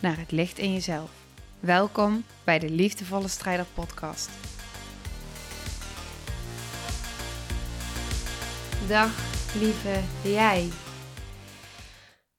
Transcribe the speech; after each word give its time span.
naar 0.00 0.18
het 0.18 0.30
licht 0.30 0.58
in 0.58 0.72
jezelf. 0.72 1.10
Welkom 1.60 2.24
bij 2.44 2.58
de 2.58 2.70
Liefdevolle 2.70 3.28
Strijder 3.28 3.66
Podcast. 3.74 4.30
Dag 8.88 9.10
lieve 9.54 10.02
jij. 10.22 10.70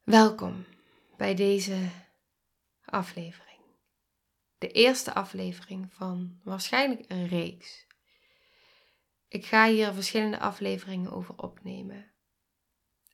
Welkom 0.04 0.66
bij 1.18 1.36
deze 1.36 1.90
aflevering. 2.86 3.60
De 4.58 4.72
eerste 4.72 5.14
aflevering 5.14 5.94
van 5.94 6.40
waarschijnlijk 6.44 7.04
een 7.08 7.28
reeks. 7.28 7.86
Ik 9.28 9.46
ga 9.46 9.68
hier 9.68 9.94
verschillende 9.94 10.40
afleveringen 10.40 11.12
over 11.12 11.36
opnemen. 11.38 12.12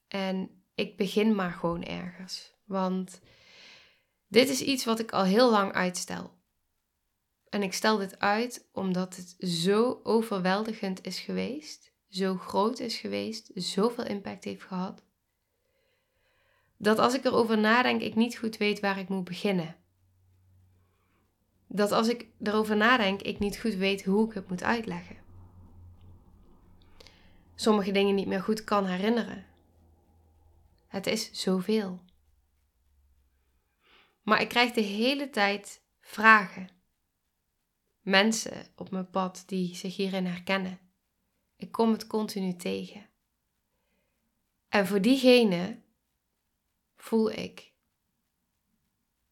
En 0.07 0.63
ik 0.75 0.97
begin 0.97 1.35
maar 1.35 1.51
gewoon 1.51 1.83
ergens. 1.83 2.53
Want 2.65 3.21
dit 4.27 4.49
is 4.49 4.61
iets 4.61 4.85
wat 4.85 4.99
ik 4.99 5.11
al 5.11 5.23
heel 5.23 5.51
lang 5.51 5.73
uitstel. 5.73 6.35
En 7.49 7.63
ik 7.63 7.73
stel 7.73 7.97
dit 7.97 8.19
uit 8.19 8.67
omdat 8.71 9.15
het 9.15 9.35
zo 9.49 9.99
overweldigend 10.03 11.05
is 11.05 11.19
geweest, 11.19 11.91
zo 12.09 12.35
groot 12.35 12.79
is 12.79 12.95
geweest, 12.97 13.51
zoveel 13.53 14.05
impact 14.05 14.43
heeft 14.43 14.63
gehad. 14.63 15.03
Dat 16.77 16.99
als 16.99 17.13
ik 17.13 17.25
erover 17.25 17.57
nadenk, 17.57 18.01
ik 18.01 18.15
niet 18.15 18.37
goed 18.37 18.57
weet 18.57 18.79
waar 18.79 18.99
ik 18.99 19.09
moet 19.09 19.23
beginnen. 19.23 19.75
Dat 21.67 21.91
als 21.91 22.07
ik 22.07 22.27
erover 22.43 22.77
nadenk, 22.77 23.21
ik 23.21 23.39
niet 23.39 23.57
goed 23.57 23.75
weet 23.75 24.05
hoe 24.05 24.27
ik 24.27 24.33
het 24.33 24.49
moet 24.49 24.63
uitleggen. 24.63 25.15
Sommige 27.55 27.91
dingen 27.91 28.15
niet 28.15 28.27
meer 28.27 28.41
goed 28.41 28.63
kan 28.63 28.85
herinneren. 28.85 29.45
Het 30.87 31.07
is 31.07 31.29
zoveel. 31.31 31.99
Maar 34.27 34.41
ik 34.41 34.49
krijg 34.49 34.71
de 34.71 34.81
hele 34.81 35.29
tijd 35.29 35.81
vragen. 35.99 36.69
Mensen 38.01 38.67
op 38.75 38.91
mijn 38.91 39.09
pad 39.09 39.43
die 39.45 39.75
zich 39.75 39.95
hierin 39.95 40.25
herkennen. 40.25 40.79
Ik 41.55 41.71
kom 41.71 41.91
het 41.91 42.07
continu 42.07 42.55
tegen. 42.55 43.09
En 44.69 44.87
voor 44.87 45.01
diegene 45.01 45.81
voel 46.95 47.31
ik 47.31 47.73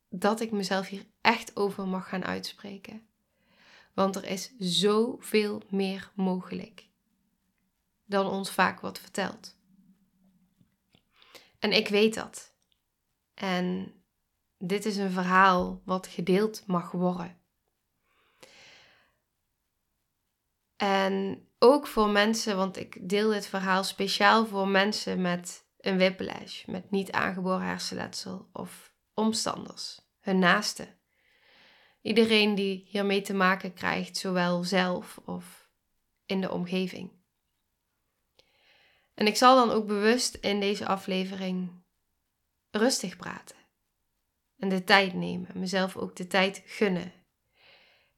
dat 0.09 0.39
ik 0.39 0.51
mezelf 0.51 0.87
hier 0.87 1.05
echt 1.21 1.55
over 1.55 1.87
mag 1.87 2.09
gaan 2.09 2.25
uitspreken. 2.25 3.07
Want 3.93 4.15
er 4.15 4.23
is 4.23 4.51
zoveel 4.57 5.61
meer 5.69 6.11
mogelijk 6.13 6.87
dan 8.05 8.27
ons 8.27 8.51
vaak 8.51 8.79
wordt 8.79 8.99
verteld. 8.99 9.57
En 11.59 11.71
ik 11.71 11.87
weet 11.87 12.13
dat. 12.13 12.53
En 13.33 13.93
dit 14.57 14.85
is 14.85 14.97
een 14.97 15.11
verhaal 15.11 15.81
wat 15.85 16.07
gedeeld 16.07 16.63
mag 16.67 16.91
worden. 16.91 17.39
En 20.75 21.47
ook 21.59 21.87
voor 21.87 22.09
mensen, 22.09 22.57
want 22.57 22.77
ik 22.77 23.09
deel 23.09 23.29
dit 23.29 23.47
verhaal 23.47 23.83
speciaal 23.83 24.45
voor 24.45 24.67
mensen 24.67 25.21
met 25.21 25.67
een 25.77 25.97
whiplash, 25.97 26.65
met 26.65 26.91
niet 26.91 27.11
aangeboren 27.11 27.65
hersenletsel 27.65 28.49
of 28.53 28.93
omstanders, 29.13 30.01
hun 30.19 30.39
naasten. 30.39 30.99
Iedereen 32.01 32.55
die 32.55 32.85
hiermee 32.87 33.21
te 33.21 33.33
maken 33.33 33.73
krijgt, 33.73 34.17
zowel 34.17 34.63
zelf 34.63 35.17
of 35.25 35.69
in 36.25 36.41
de 36.41 36.51
omgeving. 36.51 37.11
En 39.13 39.27
ik 39.27 39.35
zal 39.35 39.55
dan 39.55 39.75
ook 39.75 39.87
bewust 39.87 40.35
in 40.35 40.59
deze 40.59 40.87
aflevering 40.87 41.83
rustig 42.71 43.15
praten. 43.15 43.64
En 44.65 44.71
de 44.71 44.83
tijd 44.83 45.13
nemen, 45.13 45.59
mezelf 45.59 45.97
ook 45.97 46.15
de 46.15 46.27
tijd 46.27 46.63
gunnen. 46.65 47.13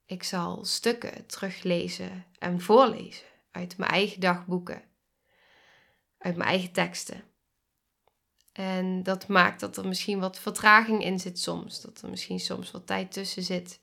Ik 0.06 0.24
zal 0.24 0.66
stukken 0.66 1.26
teruglezen 1.26 2.26
en 2.40 2.62
voorlezen 2.62 3.26
uit 3.52 3.78
mijn 3.78 3.92
eigen 3.92 4.20
dagboeken, 4.20 4.84
uit 6.18 6.36
mijn 6.36 6.50
eigen 6.50 6.72
teksten. 6.72 7.24
En 8.52 9.04
dat 9.04 9.28
maakt 9.28 9.60
dat 9.60 9.78
er 9.78 9.88
misschien 9.88 10.20
wat 10.20 10.40
vertraging 10.40 11.04
in 11.04 11.20
zit 11.20 11.40
soms, 11.40 11.82
dat 11.82 12.02
er 12.02 12.10
misschien 12.10 12.40
soms 12.40 12.72
wat 12.72 12.88
tijd 12.88 13.12
tussen 13.12 13.44
zit. 13.44 13.82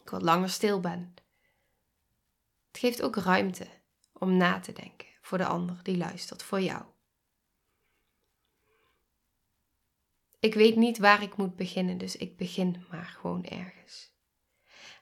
Ik 0.00 0.10
wat 0.10 0.22
langer 0.22 0.50
stil 0.50 0.80
ben. 0.80 1.14
Het 2.66 2.78
geeft 2.80 3.02
ook 3.02 3.16
ruimte 3.16 3.66
om 4.12 4.36
na 4.36 4.60
te 4.60 4.72
denken 4.72 5.08
voor 5.20 5.38
de 5.38 5.46
ander 5.46 5.80
die 5.82 5.96
luistert, 5.96 6.42
voor 6.42 6.60
jou. 6.60 6.84
Ik 10.40 10.54
weet 10.54 10.76
niet 10.76 10.98
waar 10.98 11.22
ik 11.22 11.36
moet 11.36 11.56
beginnen, 11.56 11.98
dus 11.98 12.16
ik 12.16 12.36
begin 12.36 12.84
maar 12.90 13.04
gewoon 13.04 13.44
ergens. 13.44 14.12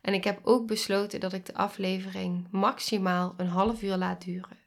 En 0.00 0.14
ik 0.14 0.24
heb 0.24 0.40
ook 0.42 0.66
besloten 0.66 1.20
dat 1.20 1.32
ik 1.32 1.46
de 1.46 1.54
aflevering 1.54 2.48
maximaal 2.50 3.34
een 3.36 3.48
half 3.48 3.82
uur 3.82 3.96
laat 3.96 4.24
duren. 4.24 4.58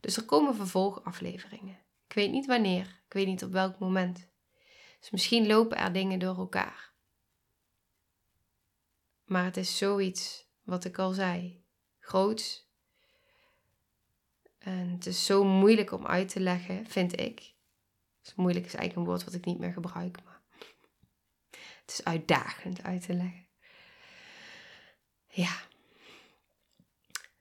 Dus 0.00 0.16
er 0.16 0.24
komen 0.24 0.54
vervolgafleveringen. 0.54 1.78
Ik 2.06 2.14
weet 2.14 2.30
niet 2.30 2.46
wanneer, 2.46 3.02
ik 3.06 3.12
weet 3.12 3.26
niet 3.26 3.44
op 3.44 3.52
welk 3.52 3.78
moment. 3.78 4.28
Dus 5.00 5.10
misschien 5.10 5.46
lopen 5.46 5.76
er 5.76 5.92
dingen 5.92 6.18
door 6.18 6.36
elkaar. 6.36 6.92
Maar 9.24 9.44
het 9.44 9.56
is 9.56 9.78
zoiets, 9.78 10.46
wat 10.62 10.84
ik 10.84 10.98
al 10.98 11.12
zei, 11.12 11.64
groots. 11.98 12.68
En 14.58 14.88
het 14.88 15.06
is 15.06 15.26
zo 15.26 15.44
moeilijk 15.44 15.92
om 15.92 16.06
uit 16.06 16.28
te 16.28 16.40
leggen, 16.40 16.86
vind 16.86 17.20
ik. 17.20 17.54
Dus 18.22 18.34
moeilijk 18.34 18.66
is 18.66 18.74
eigenlijk 18.74 18.96
een 18.96 19.12
woord 19.12 19.24
wat 19.24 19.34
ik 19.34 19.44
niet 19.44 19.58
meer 19.58 19.72
gebruik, 19.72 20.18
maar 20.24 20.40
het 21.80 21.90
is 21.98 22.04
uitdagend 22.04 22.82
uit 22.82 23.06
te 23.06 23.14
leggen. 23.14 23.46
Ja, 25.26 25.52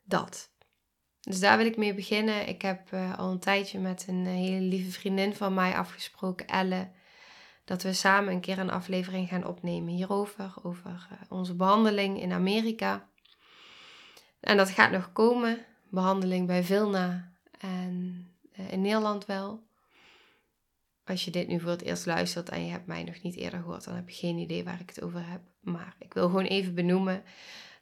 dat. 0.03 0.51
Dus 1.19 1.39
daar 1.39 1.57
wil 1.57 1.65
ik 1.65 1.77
mee 1.77 1.93
beginnen. 1.93 2.47
Ik 2.47 2.61
heb 2.61 2.91
uh, 2.91 3.17
al 3.17 3.31
een 3.31 3.39
tijdje 3.39 3.79
met 3.79 4.05
een 4.07 4.25
eh, 4.25 4.33
hele 4.33 4.65
lieve 4.65 4.91
vriendin 4.91 5.35
van 5.35 5.53
mij 5.53 5.77
afgesproken, 5.77 6.47
Elle, 6.47 6.91
dat 7.65 7.83
we 7.83 7.93
samen 7.93 8.33
een 8.33 8.41
keer 8.41 8.59
een 8.59 8.71
aflevering 8.71 9.27
gaan 9.27 9.45
opnemen 9.45 9.93
hierover, 9.93 10.53
over 10.63 11.07
uh, 11.11 11.17
onze 11.29 11.55
behandeling 11.55 12.21
in 12.21 12.31
Amerika. 12.31 13.09
En 14.39 14.57
dat 14.57 14.69
gaat 14.69 14.91
nog 14.91 15.11
komen, 15.11 15.65
behandeling 15.89 16.47
bij 16.47 16.63
Vilna 16.63 17.31
en 17.59 18.27
in 18.51 18.81
Nederland 18.81 19.25
wel 19.25 19.68
als 21.09 21.25
je 21.25 21.31
dit 21.31 21.47
nu 21.47 21.59
voor 21.59 21.69
het 21.69 21.81
eerst 21.81 22.05
luistert 22.05 22.49
en 22.49 22.65
je 22.65 22.71
hebt 22.71 22.87
mij 22.87 23.03
nog 23.03 23.21
niet 23.21 23.35
eerder 23.35 23.59
gehoord, 23.59 23.83
dan 23.83 23.95
heb 23.95 24.09
je 24.09 24.15
geen 24.15 24.37
idee 24.37 24.63
waar 24.63 24.79
ik 24.79 24.89
het 24.89 25.01
over 25.01 25.29
heb. 25.29 25.41
Maar 25.59 25.95
ik 25.99 26.13
wil 26.13 26.27
gewoon 26.27 26.45
even 26.45 26.75
benoemen 26.75 27.23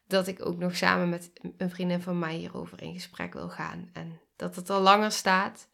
dat 0.08 0.28
ik 0.28 0.46
ook 0.46 0.58
nog 0.58 0.76
samen 0.76 1.10
met 1.10 1.32
een 1.58 1.70
vriendin 1.70 2.02
van 2.02 2.20
mij 2.20 2.36
hierover 2.36 2.82
in 2.82 2.94
gesprek 2.94 3.34
wil 3.34 3.50
gaan. 3.50 3.90
En 3.94 4.22
dat 4.36 4.56
het 4.56 4.70
al 4.70 4.82
langer 4.82 5.12
staat, 5.12 5.70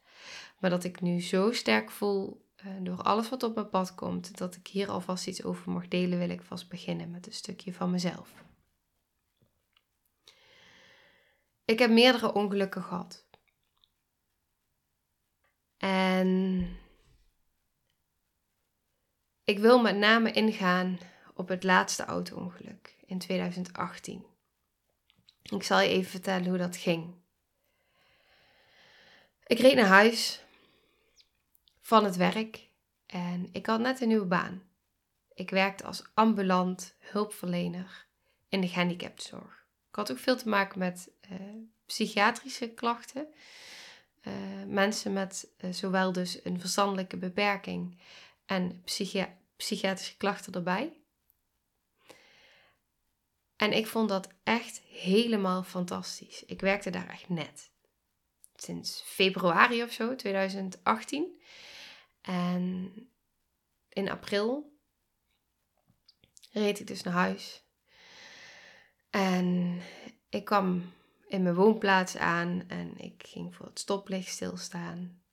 maar 0.60 0.70
dat 0.70 0.84
ik 0.84 1.02
nu 1.02 1.22
zo 1.22 1.52
sterk 1.52 1.92
voel 1.92 2.46
uh, 2.66 2.74
door 2.82 3.02
alles 3.02 3.30
wat 3.30 3.44
op 3.44 3.56
mijn 3.56 3.70
pad 3.70 3.96
komt, 3.96 4.38
dat 4.38 4.56
ik 4.56 4.68
hier 4.68 4.90
alvast 4.90 5.28
iets 5.28 5.44
over 5.44 5.72
mag 5.72 5.88
delen, 5.88 6.20
wil 6.20 6.30
ik 6.30 6.42
vast 6.42 6.70
beginnen 6.70 7.12
met 7.12 7.26
een 7.26 7.34
stukje 7.34 7.74
van 7.74 7.92
mezelf. 7.92 8.44
Ik 11.66 11.80
heb 11.80 11.92
meerdere 11.92 12.34
ongelukken 12.34 12.84
gehad. 12.84 13.26
En 15.78 16.68
ik 19.44 19.60
wil 19.60 19.82
met 19.82 19.98
name 19.98 20.32
ingaan 20.32 21.00
op 21.36 21.48
het 21.48 21.64
laatste 21.64 22.06
auto-ongeluk 22.06 22.96
in 23.06 23.18
2018. 23.18 24.26
Ik 25.44 25.64
zal 25.64 25.80
je 25.80 25.90
even 25.90 26.12
vertellen 26.12 26.48
hoe 26.48 26.58
dat 26.58 26.78
ging. 26.78 27.16
Ik 29.48 29.60
reed 29.60 29.76
naar 29.76 29.86
huis 29.86 30.44
van 31.82 32.04
het 32.04 32.16
werk 32.16 32.70
en 33.06 33.50
ik 33.52 33.66
had 33.66 33.80
net 33.80 34.02
een 34.02 34.08
nieuwe 34.08 34.26
baan. 34.26 34.64
Ik 35.34 35.50
werkte 35.50 35.84
als 35.84 36.04
ambulant 36.14 36.96
hulpverlener 37.00 38.06
in 38.50 38.62
de 38.62 38.68
gehandicaptenzorg. 38.68 39.66
Ik 39.90 39.96
had 39.96 40.12
ook 40.12 40.18
veel 40.18 40.38
te 40.38 40.50
maken 40.50 40.80
met 40.80 41.12
uh, 41.32 41.40
psychiatrische 41.86 42.70
klachten. 42.70 43.28
Uh, 44.22 44.34
mensen 44.68 45.14
met 45.14 45.48
uh, 45.58 45.74
zowel 45.74 46.12
dus 46.12 46.46
een 46.46 46.60
verstandelijke 46.60 47.18
beperking 47.18 47.98
en 48.46 48.82
psychi 48.84 49.26
psychiatrische 49.56 50.18
klachten 50.18 50.54
erbij. 50.54 51.04
En 53.56 53.74
ik 53.74 53.88
vond 53.88 54.10
dat 54.10 54.28
echt 54.44 54.80
helemaal 54.82 55.64
fantastisch. 55.64 56.44
Ik 56.46 56.62
werkte 56.62 56.90
daar 56.90 57.10
echt 57.10 57.30
net. 57.30 57.72
Sinds 58.56 59.02
februari 59.06 59.84
of 59.84 59.92
zo, 59.92 60.16
2018. 60.16 61.42
En 62.22 62.94
in 63.90 64.10
april 64.10 64.78
reed 66.52 66.80
ik 66.80 66.88
dus 66.88 67.04
naar 67.04 67.14
huis. 67.14 67.64
En 69.10 69.80
ik 70.30 70.46
kwam 70.46 70.94
in 71.28 71.44
mijn 71.44 71.56
woonplaats 71.56 72.18
aan 72.18 72.64
en 72.68 72.98
ik 72.98 73.24
ging 73.28 73.56
voor 73.56 73.66
het 73.66 73.80
stoplicht 73.80 74.32
stilstaan. 74.32 75.24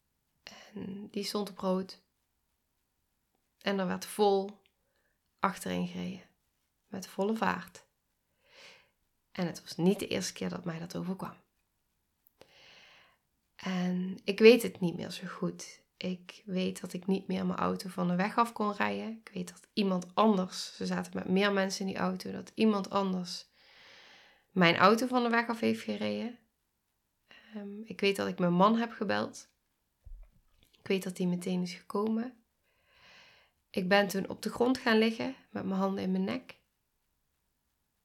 En 0.42 1.08
die 1.10 1.24
stond 1.24 1.50
op 1.50 1.58
rood. 1.58 2.02
En 3.60 3.78
er 3.78 3.86
werd 3.86 4.06
vol 4.06 4.60
achterin 5.38 5.86
gereden. 5.86 6.22
Met 6.86 7.06
volle 7.06 7.36
vaart. 7.36 7.84
En 9.32 9.46
het 9.46 9.62
was 9.62 9.76
niet 9.76 9.98
de 9.98 10.06
eerste 10.06 10.32
keer 10.32 10.48
dat 10.48 10.64
mij 10.64 10.78
dat 10.78 10.96
overkwam. 10.96 11.34
En 13.56 14.18
ik 14.24 14.38
weet 14.38 14.62
het 14.62 14.80
niet 14.80 14.96
meer 14.96 15.10
zo 15.10 15.26
goed. 15.26 15.80
Ik 15.96 16.42
weet 16.44 16.80
dat 16.80 16.92
ik 16.92 17.06
niet 17.06 17.26
meer 17.26 17.46
mijn 17.46 17.58
auto 17.58 17.88
van 17.88 18.08
de 18.08 18.14
weg 18.14 18.38
af 18.38 18.52
kon 18.52 18.72
rijden. 18.72 19.20
Ik 19.24 19.30
weet 19.34 19.48
dat 19.48 19.68
iemand 19.72 20.14
anders, 20.14 20.76
ze 20.76 20.86
zaten 20.86 21.12
met 21.14 21.28
meer 21.28 21.52
mensen 21.52 21.80
in 21.80 21.86
die 21.86 22.00
auto, 22.00 22.30
dat 22.30 22.52
iemand 22.54 22.90
anders 22.90 23.48
mijn 24.50 24.76
auto 24.76 25.06
van 25.06 25.22
de 25.22 25.28
weg 25.28 25.48
af 25.48 25.60
heeft 25.60 25.82
gereden. 25.82 26.38
Ehm, 27.28 27.80
ik 27.84 28.00
weet 28.00 28.16
dat 28.16 28.28
ik 28.28 28.38
mijn 28.38 28.52
man 28.52 28.76
heb 28.76 28.92
gebeld. 28.92 29.48
Ik 30.78 30.86
weet 30.86 31.02
dat 31.02 31.18
hij 31.18 31.26
meteen 31.26 31.62
is 31.62 31.72
gekomen. 31.72 32.39
Ik 33.70 33.88
ben 33.88 34.08
toen 34.08 34.28
op 34.28 34.42
de 34.42 34.50
grond 34.50 34.78
gaan 34.78 34.98
liggen 34.98 35.36
met 35.50 35.64
mijn 35.64 35.80
handen 35.80 36.02
in 36.02 36.12
mijn 36.12 36.24
nek. 36.24 36.58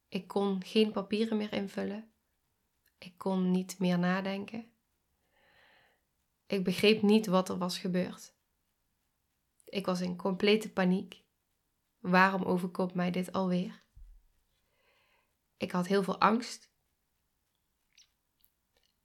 Ik 0.07 0.27
kon 0.27 0.63
geen 0.63 0.91
papieren 0.91 1.37
meer 1.37 1.53
invullen. 1.53 2.11
Ik 2.97 3.17
kon 3.17 3.51
niet 3.51 3.79
meer 3.79 3.99
nadenken. 3.99 4.71
Ik 6.45 6.63
begreep 6.63 7.01
niet 7.01 7.25
wat 7.25 7.49
er 7.49 7.57
was 7.57 7.77
gebeurd. 7.77 8.33
Ik 9.65 9.85
was 9.85 10.01
in 10.01 10.15
complete 10.15 10.71
paniek. 10.71 11.23
Waarom 11.99 12.43
overkomt 12.43 12.93
mij 12.93 13.11
dit 13.11 13.31
alweer? 13.31 13.83
Ik 15.57 15.71
had 15.71 15.87
heel 15.87 16.03
veel 16.03 16.19
angst. 16.19 16.69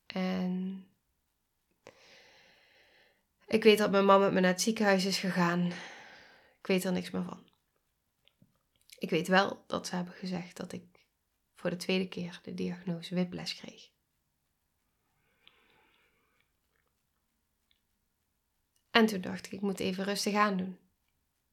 En 0.07 0.85
ik 3.47 3.63
weet 3.63 3.79
dat 3.79 3.91
mijn 3.91 4.05
mama 4.05 4.25
met 4.25 4.33
me 4.33 4.41
naar 4.41 4.51
het 4.51 4.61
ziekenhuis 4.61 5.05
is 5.05 5.19
gegaan. 5.19 5.73
Ik 6.61 6.67
weet 6.67 6.85
er 6.85 6.93
niks 6.93 7.11
meer 7.11 7.25
van. 7.25 7.49
Ik 8.99 9.11
weet 9.11 9.29
wel 9.29 9.65
dat 9.67 9.87
ze 9.87 9.95
hebben 9.95 10.15
gezegd 10.15 10.57
dat 10.57 10.73
ik 10.73 11.07
voor 11.55 11.71
de 11.71 11.77
tweede 11.77 12.09
keer 12.09 12.41
de 12.43 12.55
diagnose 12.55 13.15
whiplash 13.15 13.55
kreeg. 13.55 13.91
En 18.91 19.07
toen 19.07 19.21
dacht 19.21 19.47
ik, 19.47 19.53
ik 19.53 19.61
moet 19.61 19.81
even 19.81 20.05
rustig 20.05 20.35
aan 20.35 20.57
doen. 20.57 20.79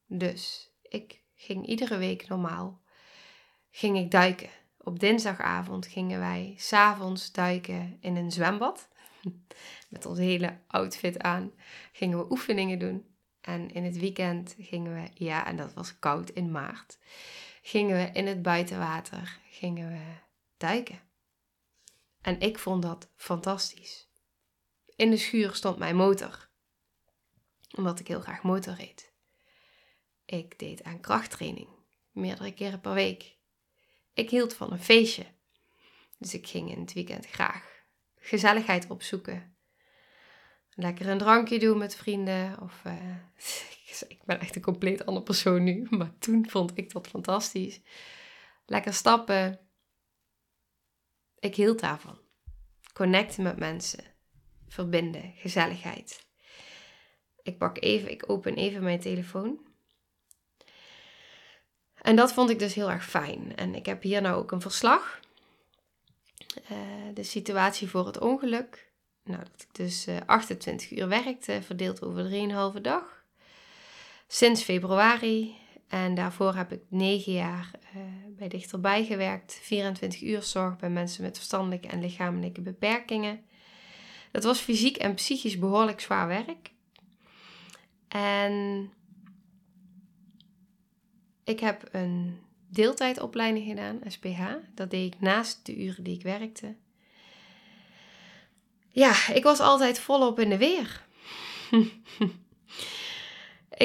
Dus 0.06 0.72
ik 0.82 1.24
ging 1.36 1.66
iedere 1.66 1.98
week 1.98 2.28
normaal 2.28 2.82
ging 3.70 3.98
ik 3.98 4.12
duiken. 4.12 4.50
Op 4.78 5.00
dinsdagavond 5.00 5.88
gingen 5.88 6.20
wij 6.20 6.54
s'avonds 6.58 7.32
duiken 7.32 7.98
in 8.02 8.16
een 8.16 8.32
zwembad. 8.32 8.90
Met 9.90 10.06
ons 10.06 10.20
hele 10.20 10.60
outfit 10.68 11.20
aan 11.20 11.52
gingen 11.92 12.18
we 12.18 12.32
oefeningen 12.32 12.80
doen. 12.80 13.17
En 13.42 13.72
in 13.72 13.84
het 13.84 13.98
weekend 13.98 14.56
gingen 14.60 14.94
we, 14.94 15.10
ja, 15.14 15.46
en 15.46 15.56
dat 15.56 15.74
was 15.74 16.00
koud 16.00 16.30
in 16.30 16.52
maart, 16.52 16.98
gingen 17.62 17.98
we 17.98 18.12
in 18.14 18.28
het 18.28 18.42
buitenwater 18.42 19.40
gingen 19.58 19.92
we 19.92 20.16
duiken. 20.58 21.02
En 22.22 22.40
ik 22.40 22.60
vond 22.60 22.82
dat 22.82 23.10
fantastisch. 23.16 24.08
In 24.96 25.10
de 25.10 25.18
schuur 25.18 25.56
stond 25.56 25.78
mijn 25.78 25.96
motor, 25.96 26.50
omdat 27.76 28.00
ik 28.00 28.08
heel 28.08 28.22
graag 28.22 28.44
motor 28.44 28.74
reed. 28.74 29.14
Ik 30.26 30.60
deed 30.60 30.84
aan 30.84 31.00
krachttraining, 31.00 31.70
meerdere 32.12 32.54
keren 32.54 32.82
per 32.82 32.94
week. 32.94 33.38
Ik 34.14 34.30
hield 34.30 34.54
van 34.54 34.72
een 34.72 34.84
feestje, 34.84 35.26
dus 36.18 36.34
ik 36.34 36.48
ging 36.48 36.72
in 36.72 36.80
het 36.80 36.94
weekend 36.94 37.28
graag 37.28 37.86
gezelligheid 38.16 38.90
opzoeken. 38.90 39.57
Lekker 40.80 41.08
een 41.08 41.18
drankje 41.18 41.60
doen 41.60 41.78
met 41.78 41.96
vrienden. 41.96 42.62
Of 42.62 42.82
uh, 42.88 42.94
ik 44.08 44.20
ben 44.26 44.40
echt 44.40 44.56
een 44.56 44.62
compleet 44.62 45.06
andere 45.06 45.26
persoon 45.26 45.64
nu, 45.64 45.88
maar 45.98 46.18
toen 46.20 46.50
vond 46.50 46.72
ik 46.78 46.92
dat 46.92 47.08
fantastisch. 47.08 47.82
Lekker 48.66 48.94
stappen. 48.94 49.60
Ik 51.40 51.56
hield 51.56 51.80
daarvan. 51.80 52.20
Connecten 52.94 53.44
met 53.44 53.58
mensen. 53.58 54.04
Verbinden. 54.68 55.34
Gezelligheid. 55.36 56.26
Ik 57.44 57.58
pak 57.58 57.82
even, 57.82 58.12
ik 58.12 58.30
open 58.30 58.56
even 58.56 58.84
mijn 58.84 59.00
telefoon. 59.00 59.60
En 62.02 62.16
dat 62.16 62.34
vond 62.34 62.50
ik 62.50 62.60
dus 62.60 62.74
heel 62.74 62.92
erg 62.92 63.06
fijn. 63.06 63.56
En 63.56 63.76
ik 63.76 63.86
heb 63.86 64.02
hier 64.02 64.22
nou 64.22 64.36
ook 64.36 64.52
een 64.52 64.62
verslag. 64.62 65.20
Uh, 66.72 66.78
de 67.14 67.24
situatie 67.24 67.90
voor 67.90 68.06
het 68.06 68.20
ongeluk. 68.20 68.92
Nou, 69.28 69.40
dat 69.40 69.62
ik 69.62 69.76
dus 69.76 70.08
uh, 70.08 70.18
28 70.26 70.98
uur 70.98 71.08
werkte, 71.08 71.62
verdeeld 71.62 72.02
over 72.02 72.30
3,5 72.76 72.82
dag. 72.82 73.24
Sinds 74.28 74.64
februari 74.64 75.56
en 75.88 76.16
daarvoor 76.16 76.56
heb 76.56 76.72
ik 76.72 76.82
negen 76.90 77.34
jaar 77.34 77.72
uh, 77.96 78.02
bij 78.38 78.48
Dichterbij 78.48 79.06
gewerkt. 79.06 79.54
24 79.62 80.22
uur 80.22 80.42
zorg 80.44 80.78
bij 80.78 80.90
mensen 80.90 81.24
met 81.24 81.38
verstandelijke 81.38 81.88
en 81.88 82.02
lichamelijke 82.02 82.62
beperkingen. 82.62 83.42
Dat 84.32 84.44
was 84.44 84.60
fysiek 84.60 84.98
en 84.98 85.14
psychisch 85.14 85.60
behoorlijk 85.60 86.00
zwaar 86.00 86.28
werk. 86.28 86.72
En 88.08 88.92
ik 91.44 91.60
heb 91.60 91.90
een 91.92 92.40
deeltijdopleiding 92.68 93.68
gedaan, 93.68 94.00
SPH. 94.08 94.42
Dat 94.74 94.92
deed 94.92 95.14
ik 95.14 95.20
naast 95.20 95.66
de 95.66 95.84
uren 95.84 96.04
die 96.04 96.16
ik 96.16 96.24
werkte. 96.24 96.76
Ja, 98.98 99.28
ik 99.34 99.44
was 99.44 99.60
altijd 99.60 100.00
volop 100.00 100.40
in 100.40 100.50
de 100.50 100.58
weer. 100.58 101.06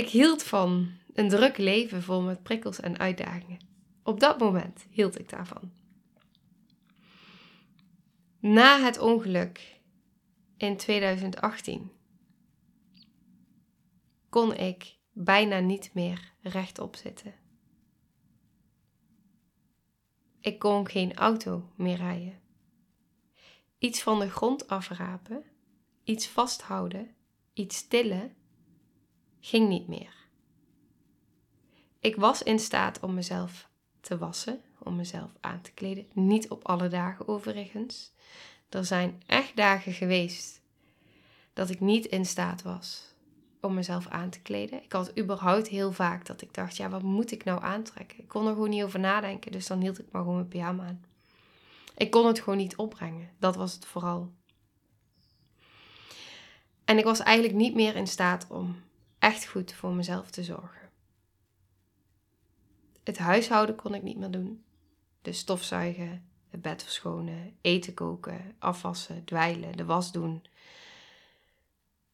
ik 0.00 0.08
hield 0.08 0.42
van 0.42 0.90
een 1.14 1.28
druk 1.28 1.56
leven 1.56 2.02
vol 2.02 2.22
met 2.22 2.42
prikkels 2.42 2.80
en 2.80 2.98
uitdagingen. 2.98 3.58
Op 4.02 4.20
dat 4.20 4.38
moment 4.38 4.86
hield 4.90 5.18
ik 5.18 5.28
daarvan. 5.28 5.72
Na 8.38 8.80
het 8.80 8.98
ongeluk 8.98 9.80
in 10.56 10.76
2018 10.76 11.90
kon 14.28 14.56
ik 14.56 14.96
bijna 15.12 15.58
niet 15.58 15.90
meer 15.94 16.32
rechtop 16.40 16.96
zitten. 16.96 17.34
Ik 20.40 20.58
kon 20.58 20.88
geen 20.88 21.14
auto 21.14 21.70
meer 21.76 21.96
rijden. 21.96 22.41
Iets 23.82 24.02
van 24.02 24.18
de 24.18 24.30
grond 24.30 24.68
afrapen, 24.68 25.44
iets 26.04 26.28
vasthouden, 26.28 27.14
iets 27.52 27.88
tillen, 27.88 28.34
ging 29.40 29.68
niet 29.68 29.88
meer. 29.88 30.14
Ik 32.00 32.16
was 32.16 32.42
in 32.42 32.58
staat 32.58 33.00
om 33.00 33.14
mezelf 33.14 33.68
te 34.00 34.18
wassen, 34.18 34.60
om 34.78 34.96
mezelf 34.96 35.30
aan 35.40 35.60
te 35.60 35.72
kleden. 35.72 36.06
Niet 36.12 36.48
op 36.48 36.66
alle 36.66 36.88
dagen 36.88 37.28
overigens. 37.28 38.12
Er 38.68 38.84
zijn 38.84 39.22
echt 39.26 39.56
dagen 39.56 39.92
geweest 39.92 40.60
dat 41.52 41.70
ik 41.70 41.80
niet 41.80 42.06
in 42.06 42.26
staat 42.26 42.62
was 42.62 43.14
om 43.60 43.74
mezelf 43.74 44.08
aan 44.08 44.30
te 44.30 44.40
kleden. 44.40 44.82
Ik 44.82 44.92
had 44.92 45.18
überhaupt 45.18 45.68
heel 45.68 45.92
vaak 45.92 46.26
dat 46.26 46.42
ik 46.42 46.54
dacht, 46.54 46.76
ja, 46.76 46.88
wat 46.88 47.02
moet 47.02 47.32
ik 47.32 47.44
nou 47.44 47.62
aantrekken? 47.62 48.18
Ik 48.18 48.28
kon 48.28 48.46
er 48.46 48.52
gewoon 48.52 48.70
niet 48.70 48.82
over 48.82 49.00
nadenken, 49.00 49.52
dus 49.52 49.66
dan 49.66 49.80
hield 49.80 49.98
ik 49.98 50.06
maar 50.10 50.22
gewoon 50.22 50.36
mijn 50.36 50.48
pyjama 50.48 50.84
aan. 50.84 51.04
Ik 51.96 52.10
kon 52.10 52.26
het 52.26 52.40
gewoon 52.40 52.58
niet 52.58 52.76
opbrengen. 52.76 53.30
Dat 53.38 53.56
was 53.56 53.72
het 53.72 53.86
vooral. 53.86 54.32
En 56.84 56.98
ik 56.98 57.04
was 57.04 57.20
eigenlijk 57.20 57.56
niet 57.56 57.74
meer 57.74 57.96
in 57.96 58.06
staat 58.06 58.46
om 58.48 58.82
echt 59.18 59.46
goed 59.46 59.72
voor 59.72 59.92
mezelf 59.92 60.30
te 60.30 60.44
zorgen. 60.44 60.90
Het 63.04 63.18
huishouden 63.18 63.76
kon 63.76 63.94
ik 63.94 64.02
niet 64.02 64.18
meer 64.18 64.30
doen. 64.30 64.64
Dus 65.22 65.38
stofzuigen, 65.38 66.28
het 66.48 66.62
bed 66.62 66.82
verschonen, 66.82 67.56
eten 67.60 67.94
koken, 67.94 68.56
afwassen, 68.58 69.24
dweilen, 69.24 69.76
de 69.76 69.84
was 69.84 70.12
doen. 70.12 70.44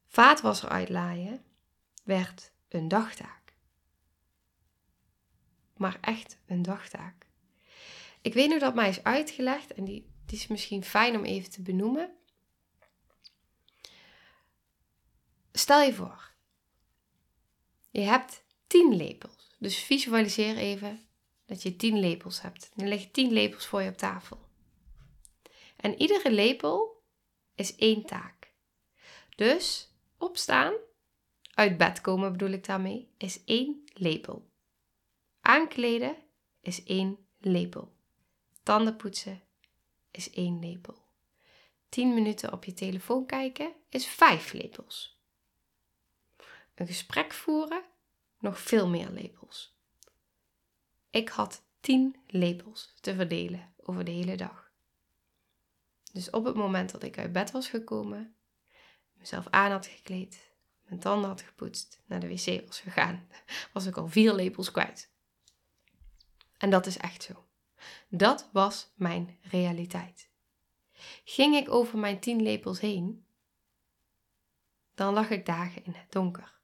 Vaatwasser 0.06 0.68
uitlaaien 0.68 1.42
werd 2.04 2.52
een 2.68 2.88
dagtaak. 2.88 3.54
Maar 5.76 5.98
echt 6.00 6.38
een 6.46 6.62
dagtaak. 6.62 7.27
Ik 8.22 8.34
weet 8.34 8.48
nu 8.48 8.58
dat 8.58 8.74
mij 8.74 8.88
is 8.88 9.02
uitgelegd 9.02 9.74
en 9.74 9.84
die, 9.84 10.10
die 10.26 10.38
is 10.38 10.46
misschien 10.46 10.84
fijn 10.84 11.16
om 11.16 11.24
even 11.24 11.50
te 11.50 11.62
benoemen. 11.62 12.16
Stel 15.52 15.82
je 15.82 15.94
voor, 15.94 16.32
je 17.90 18.00
hebt 18.00 18.42
10 18.66 18.96
lepels. 18.96 19.56
Dus 19.58 19.78
visualiseer 19.78 20.56
even 20.56 21.08
dat 21.46 21.62
je 21.62 21.76
10 21.76 21.98
lepels 21.98 22.40
hebt. 22.40 22.70
Er 22.76 22.86
liggen 22.86 23.10
10 23.10 23.32
lepels 23.32 23.66
voor 23.66 23.82
je 23.82 23.90
op 23.90 23.96
tafel. 23.96 24.46
En 25.76 26.00
iedere 26.00 26.30
lepel 26.30 27.02
is 27.54 27.76
één 27.76 28.04
taak. 28.04 28.52
Dus 29.36 29.92
opstaan, 30.18 30.74
uit 31.54 31.76
bed 31.76 32.00
komen 32.00 32.32
bedoel 32.32 32.50
ik 32.50 32.64
daarmee, 32.64 33.08
is 33.16 33.44
één 33.44 33.84
lepel. 33.92 34.50
Aankleden 35.40 36.16
is 36.60 36.84
één 36.84 37.18
lepel. 37.38 37.96
Tanden 38.68 38.96
poetsen 38.96 39.42
is 40.10 40.30
één 40.30 40.58
lepel. 40.58 41.02
10 41.88 42.14
minuten 42.14 42.52
op 42.52 42.64
je 42.64 42.72
telefoon 42.72 43.26
kijken 43.26 43.72
is 43.88 44.06
5 44.06 44.52
lepels. 44.52 45.20
Een 46.74 46.86
gesprek 46.86 47.32
voeren, 47.32 47.84
nog 48.38 48.60
veel 48.60 48.88
meer 48.88 49.10
lepels. 49.10 49.76
Ik 51.10 51.28
had 51.28 51.62
10 51.80 52.16
lepels 52.26 52.94
te 53.00 53.14
verdelen 53.14 53.74
over 53.76 54.04
de 54.04 54.10
hele 54.10 54.36
dag. 54.36 54.70
Dus 56.12 56.30
op 56.30 56.44
het 56.44 56.54
moment 56.54 56.90
dat 56.90 57.02
ik 57.02 57.18
uit 57.18 57.32
bed 57.32 57.50
was 57.50 57.68
gekomen, 57.68 58.36
mezelf 59.12 59.46
aan 59.50 59.70
had 59.70 59.86
gekleed, 59.86 60.52
mijn 60.82 61.00
tanden 61.00 61.28
had 61.28 61.42
gepoetst, 61.42 62.00
naar 62.06 62.20
de 62.20 62.28
wc 62.28 62.66
was 62.66 62.80
gegaan, 62.80 63.28
was 63.72 63.86
ik 63.86 63.96
al 63.96 64.08
vier 64.08 64.32
lepels 64.32 64.70
kwijt. 64.70 65.10
En 66.58 66.70
dat 66.70 66.86
is 66.86 66.96
echt 66.96 67.22
zo. 67.22 67.47
Dat 68.08 68.48
was 68.52 68.92
mijn 68.94 69.38
realiteit. 69.42 70.30
Ging 71.24 71.56
ik 71.56 71.70
over 71.70 71.98
mijn 71.98 72.20
tien 72.20 72.42
lepels 72.42 72.80
heen, 72.80 73.24
dan 74.94 75.14
lag 75.14 75.30
ik 75.30 75.46
dagen 75.46 75.84
in 75.84 75.92
het 75.92 76.12
donker. 76.12 76.56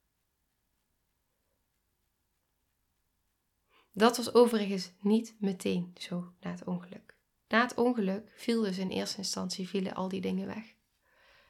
Dat 3.93 4.17
was 4.17 4.35
overigens 4.35 4.93
niet 5.01 5.37
meteen 5.39 5.95
zo 5.99 6.33
na 6.41 6.51
het 6.51 6.65
ongeluk. 6.65 7.17
Na 7.49 7.61
het 7.61 7.75
ongeluk 7.75 8.33
viel 8.37 8.63
dus 8.63 8.79
in 8.79 8.89
eerste 8.89 9.17
instantie 9.17 9.69
vielen 9.69 9.95
al 9.95 10.09
die 10.09 10.21
dingen 10.21 10.47
weg. 10.47 10.75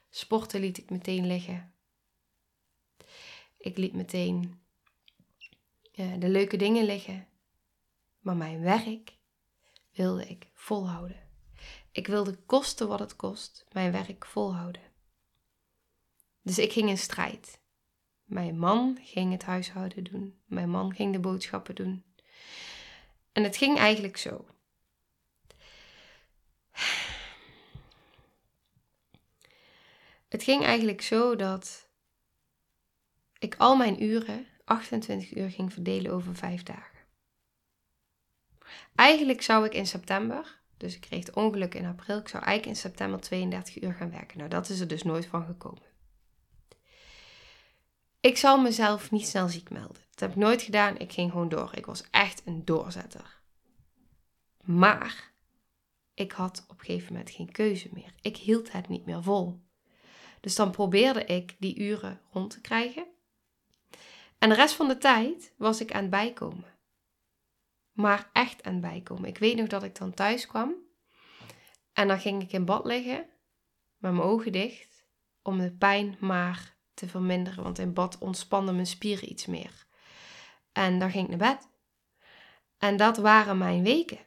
Sporten 0.09 0.59
liet 0.59 0.77
ik 0.77 0.89
meteen 0.89 1.27
liggen. 1.27 1.73
Ik 3.57 3.77
liet 3.77 3.93
meteen 3.93 4.59
uh, 5.95 6.13
de 6.19 6.29
leuke 6.29 6.57
dingen 6.57 6.85
liggen. 6.85 7.27
Maar 8.19 8.35
mijn 8.35 8.61
werk 8.61 9.14
wilde 9.95 10.25
ik 10.25 10.49
volhouden. 10.53 11.23
Ik 11.91 12.07
wilde 12.07 12.35
kosten 12.35 12.87
wat 12.87 12.99
het 12.99 13.15
kost 13.15 13.65
mijn 13.71 13.91
werk 13.91 14.25
volhouden. 14.25 14.81
Dus 16.41 16.57
ik 16.57 16.71
ging 16.71 16.89
in 16.89 16.97
strijd. 16.97 17.59
Mijn 18.23 18.59
man 18.59 18.99
ging 19.01 19.31
het 19.31 19.43
huishouden 19.43 20.03
doen. 20.03 20.39
Mijn 20.45 20.69
man 20.69 20.93
ging 20.93 21.13
de 21.13 21.19
boodschappen 21.19 21.75
doen. 21.75 22.03
En 23.31 23.43
het 23.43 23.57
ging 23.57 23.77
eigenlijk 23.77 24.17
zo. 24.17 24.45
Het 30.27 30.43
ging 30.43 30.63
eigenlijk 30.63 31.01
zo 31.01 31.35
dat 31.35 31.89
ik 33.39 33.55
al 33.57 33.75
mijn 33.75 34.03
uren, 34.03 34.47
28 34.63 35.35
uur, 35.35 35.49
ging 35.49 35.73
verdelen 35.73 36.11
over 36.11 36.35
vijf 36.35 36.63
dagen. 36.63 36.94
Eigenlijk 38.95 39.41
zou 39.41 39.65
ik 39.65 39.73
in 39.73 39.87
september, 39.87 40.59
dus 40.77 40.95
ik 40.95 41.01
kreeg 41.01 41.25
het 41.25 41.35
ongeluk 41.35 41.75
in 41.75 41.85
april, 41.85 42.17
ik 42.17 42.27
zou 42.27 42.43
eigenlijk 42.43 42.75
in 42.77 42.81
september 42.81 43.19
32 43.19 43.81
uur 43.81 43.93
gaan 43.93 44.11
werken. 44.11 44.37
Nou, 44.37 44.49
dat 44.49 44.69
is 44.69 44.79
er 44.79 44.87
dus 44.87 45.03
nooit 45.03 45.25
van 45.25 45.45
gekomen. 45.45 45.93
Ik 48.19 48.37
zal 48.37 48.61
mezelf 48.61 49.11
niet 49.11 49.27
snel 49.27 49.47
ziek 49.47 49.69
melden. 49.69 50.01
Dat 50.09 50.19
heb 50.19 50.29
ik 50.29 50.35
nooit 50.35 50.61
gedaan. 50.61 50.97
Ik 50.97 51.11
ging 51.11 51.31
gewoon 51.31 51.49
door. 51.49 51.69
Ik 51.75 51.85
was 51.85 52.03
echt 52.11 52.41
een 52.45 52.65
doorzetter. 52.65 53.39
Maar 54.63 55.31
ik 56.13 56.31
had 56.31 56.65
op 56.67 56.79
een 56.79 56.85
gegeven 56.85 57.13
moment 57.13 57.31
geen 57.31 57.51
keuze 57.51 57.89
meer. 57.93 58.13
Ik 58.21 58.37
hield 58.37 58.71
het 58.71 58.87
niet 58.87 59.05
meer 59.05 59.23
vol. 59.23 59.59
Dus 60.39 60.55
dan 60.55 60.71
probeerde 60.71 61.25
ik 61.25 61.55
die 61.59 61.79
uren 61.79 62.21
rond 62.31 62.51
te 62.51 62.61
krijgen. 62.61 63.05
En 64.37 64.49
de 64.49 64.55
rest 64.55 64.75
van 64.75 64.87
de 64.87 64.97
tijd 64.97 65.53
was 65.57 65.81
ik 65.81 65.91
aan 65.91 66.01
het 66.01 66.09
bijkomen 66.09 66.74
maar 67.95 68.29
echt 68.33 68.63
aan 68.63 68.81
bijkomen. 68.81 69.29
Ik 69.29 69.37
weet 69.37 69.55
nog 69.55 69.67
dat 69.67 69.83
ik 69.83 69.95
dan 69.95 70.13
thuis 70.13 70.47
kwam 70.47 70.73
en 71.93 72.07
dan 72.07 72.19
ging 72.19 72.41
ik 72.41 72.51
in 72.51 72.65
bad 72.65 72.85
liggen 72.85 73.25
met 73.97 74.11
mijn 74.11 74.27
ogen 74.27 74.51
dicht 74.51 75.05
om 75.41 75.57
de 75.57 75.71
pijn 75.71 76.17
maar 76.19 76.75
te 76.93 77.07
verminderen, 77.07 77.63
want 77.63 77.79
in 77.79 77.93
bad 77.93 78.17
ontspannen 78.17 78.73
mijn 78.73 78.87
spieren 78.87 79.31
iets 79.31 79.45
meer. 79.45 79.85
En 80.71 80.99
dan 80.99 81.11
ging 81.11 81.23
ik 81.23 81.37
naar 81.37 81.55
bed. 81.55 81.67
En 82.77 82.97
dat 82.97 83.17
waren 83.17 83.57
mijn 83.57 83.83
weken. 83.83 84.19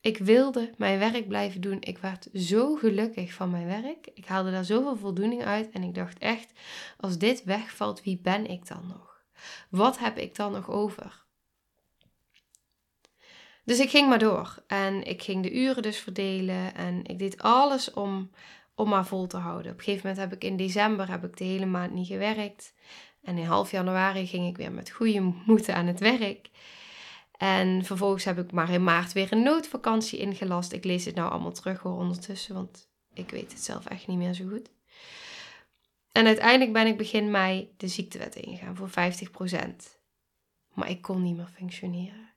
Ik 0.00 0.18
wilde 0.18 0.74
mijn 0.76 0.98
werk 0.98 1.28
blijven 1.28 1.60
doen. 1.60 1.76
Ik 1.80 1.98
werd 1.98 2.28
zo 2.34 2.74
gelukkig 2.74 3.32
van 3.32 3.50
mijn 3.50 3.66
werk. 3.66 4.10
Ik 4.14 4.24
haalde 4.26 4.50
daar 4.50 4.64
zoveel 4.64 4.96
voldoening 4.96 5.44
uit. 5.44 5.70
En 5.70 5.82
ik 5.82 5.94
dacht 5.94 6.18
echt, 6.18 6.52
als 6.96 7.18
dit 7.18 7.44
wegvalt, 7.44 8.02
wie 8.02 8.18
ben 8.18 8.46
ik 8.46 8.66
dan 8.66 8.86
nog? 8.86 9.24
Wat 9.70 9.98
heb 9.98 10.18
ik 10.18 10.34
dan 10.36 10.52
nog 10.52 10.70
over? 10.70 11.23
Dus 13.64 13.78
ik 13.78 13.90
ging 13.90 14.08
maar 14.08 14.18
door. 14.18 14.62
En 14.66 15.02
ik 15.02 15.22
ging 15.22 15.42
de 15.42 15.54
uren 15.54 15.82
dus 15.82 15.98
verdelen. 15.98 16.74
En 16.74 17.04
ik 17.04 17.18
deed 17.18 17.42
alles 17.42 17.90
om, 17.90 18.30
om 18.74 18.88
maar 18.88 19.06
vol 19.06 19.26
te 19.26 19.36
houden. 19.36 19.72
Op 19.72 19.78
een 19.78 19.84
gegeven 19.84 20.08
moment 20.08 20.30
heb 20.30 20.42
ik 20.42 20.50
in 20.50 20.56
december 20.56 21.10
heb 21.10 21.24
ik 21.24 21.36
de 21.36 21.44
hele 21.44 21.66
maand 21.66 21.92
niet 21.92 22.06
gewerkt. 22.06 22.74
En 23.22 23.38
in 23.38 23.46
half 23.46 23.70
januari 23.70 24.26
ging 24.26 24.48
ik 24.48 24.56
weer 24.56 24.72
met 24.72 24.90
goede 24.90 25.20
moed 25.46 25.68
aan 25.68 25.86
het 25.86 26.00
werk. 26.00 26.50
En 27.36 27.84
vervolgens 27.84 28.24
heb 28.24 28.38
ik 28.38 28.52
maar 28.52 28.70
in 28.70 28.84
maart 28.84 29.12
weer 29.12 29.32
een 29.32 29.42
noodvakantie 29.42 30.18
ingelast. 30.18 30.72
Ik 30.72 30.84
lees 30.84 31.04
het 31.04 31.14
nou 31.14 31.30
allemaal 31.30 31.52
terug 31.52 31.80
hoor 31.80 31.98
ondertussen, 31.98 32.54
want 32.54 32.88
ik 33.14 33.30
weet 33.30 33.52
het 33.52 33.60
zelf 33.60 33.86
echt 33.86 34.06
niet 34.06 34.18
meer 34.18 34.34
zo 34.34 34.48
goed. 34.48 34.70
En 36.12 36.26
uiteindelijk 36.26 36.72
ben 36.72 36.86
ik 36.86 36.96
begin 36.96 37.30
mei 37.30 37.74
de 37.76 37.88
ziektewet 37.88 38.34
ingegaan 38.34 38.76
voor 38.76 38.88
50%. 38.88 38.92
Maar 40.74 40.90
ik 40.90 41.02
kon 41.02 41.22
niet 41.22 41.36
meer 41.36 41.50
functioneren. 41.54 42.33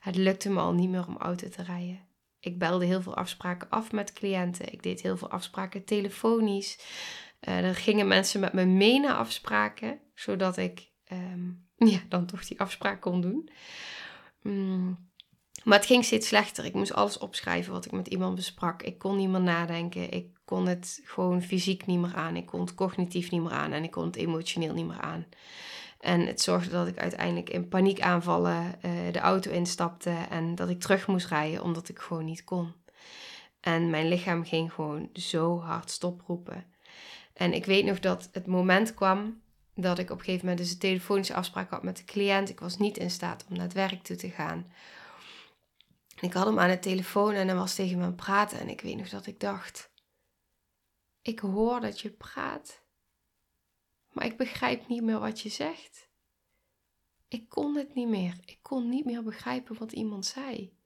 Het 0.00 0.16
lukte 0.16 0.50
me 0.50 0.60
al 0.60 0.72
niet 0.72 0.90
meer 0.90 1.06
om 1.06 1.16
auto 1.16 1.48
te 1.48 1.62
rijden. 1.62 2.00
Ik 2.40 2.58
belde 2.58 2.84
heel 2.84 3.02
veel 3.02 3.16
afspraken 3.16 3.70
af 3.70 3.92
met 3.92 4.12
cliënten. 4.12 4.72
Ik 4.72 4.82
deed 4.82 5.02
heel 5.02 5.16
veel 5.16 5.30
afspraken 5.30 5.84
telefonisch. 5.84 6.78
Uh, 7.48 7.64
er 7.64 7.74
gingen 7.74 8.08
mensen 8.08 8.40
met 8.40 8.52
me 8.52 8.64
mee 8.64 9.10
afspraken, 9.10 10.00
zodat 10.14 10.56
ik 10.56 10.90
ehm, 11.04 11.50
ja, 11.92 11.98
dan 12.08 12.26
toch 12.26 12.46
die 12.46 12.60
afspraak 12.60 13.00
kon 13.00 13.20
doen. 13.20 13.50
Mm. 14.42 15.06
Maar 15.64 15.78
het 15.78 15.86
ging 15.86 16.04
steeds 16.04 16.28
slechter. 16.28 16.64
Ik 16.64 16.74
moest 16.74 16.92
alles 16.92 17.18
opschrijven 17.18 17.72
wat 17.72 17.84
ik 17.84 17.92
met 17.92 18.08
iemand 18.08 18.34
besprak. 18.34 18.82
Ik 18.82 18.98
kon 18.98 19.16
niet 19.16 19.28
meer 19.28 19.40
nadenken. 19.40 20.10
Ik 20.10 20.26
kon 20.44 20.66
het 20.66 21.00
gewoon 21.04 21.42
fysiek 21.42 21.86
niet 21.86 21.98
meer 21.98 22.14
aan. 22.14 22.36
Ik 22.36 22.46
kon 22.46 22.60
het 22.60 22.74
cognitief 22.74 23.30
niet 23.30 23.42
meer 23.42 23.52
aan. 23.52 23.72
En 23.72 23.84
ik 23.84 23.90
kon 23.90 24.06
het 24.06 24.16
emotioneel 24.16 24.74
niet 24.74 24.86
meer 24.86 25.00
aan. 25.00 25.26
En 25.98 26.26
het 26.26 26.40
zorgde 26.40 26.70
dat 26.70 26.86
ik 26.86 26.98
uiteindelijk 26.98 27.50
in 27.50 27.68
paniekaanvallen 27.68 28.64
uh, 28.64 29.12
de 29.12 29.18
auto 29.18 29.50
instapte 29.50 30.14
en 30.30 30.54
dat 30.54 30.68
ik 30.68 30.80
terug 30.80 31.06
moest 31.06 31.26
rijden 31.26 31.62
omdat 31.62 31.88
ik 31.88 31.98
gewoon 31.98 32.24
niet 32.24 32.44
kon. 32.44 32.74
En 33.60 33.90
mijn 33.90 34.08
lichaam 34.08 34.44
ging 34.44 34.72
gewoon 34.72 35.10
zo 35.12 35.60
hard 35.60 35.90
stoproepen. 35.90 36.64
En 37.32 37.52
ik 37.52 37.64
weet 37.64 37.84
nog 37.84 38.00
dat 38.00 38.28
het 38.32 38.46
moment 38.46 38.94
kwam 38.94 39.40
dat 39.74 39.98
ik 39.98 40.10
op 40.10 40.18
een 40.18 40.24
gegeven 40.24 40.46
moment 40.46 40.64
dus 40.64 40.72
een 40.72 40.78
telefonische 40.78 41.34
afspraak 41.34 41.70
had 41.70 41.82
met 41.82 41.96
de 41.96 42.04
cliënt. 42.04 42.48
Ik 42.48 42.60
was 42.60 42.76
niet 42.76 42.98
in 42.98 43.10
staat 43.10 43.44
om 43.48 43.54
naar 43.54 43.64
het 43.64 43.72
werk 43.72 44.02
toe 44.02 44.16
te 44.16 44.30
gaan. 44.30 44.72
Ik 46.20 46.32
had 46.32 46.46
hem 46.46 46.58
aan 46.58 46.68
de 46.68 46.78
telefoon 46.78 47.34
en 47.34 47.46
hij 47.46 47.56
was 47.56 47.74
tegen 47.74 47.96
me 47.96 48.02
aan 48.02 48.08
het 48.08 48.16
praten. 48.16 48.58
En 48.58 48.68
ik 48.68 48.80
weet 48.80 48.96
nog 48.96 49.08
dat 49.08 49.26
ik 49.26 49.40
dacht: 49.40 49.90
Ik 51.22 51.38
hoor 51.38 51.80
dat 51.80 52.00
je 52.00 52.10
praat 52.10 52.84
maar 54.16 54.24
ik 54.24 54.36
begrijp 54.36 54.88
niet 54.88 55.02
meer 55.02 55.18
wat 55.18 55.40
je 55.40 55.48
zegt. 55.48 56.08
Ik 57.28 57.48
kon 57.48 57.76
het 57.76 57.94
niet 57.94 58.08
meer. 58.08 58.38
Ik 58.44 58.58
kon 58.62 58.88
niet 58.88 59.04
meer 59.04 59.22
begrijpen 59.22 59.78
wat 59.78 59.92
iemand 59.92 60.26
zei. 60.26 60.76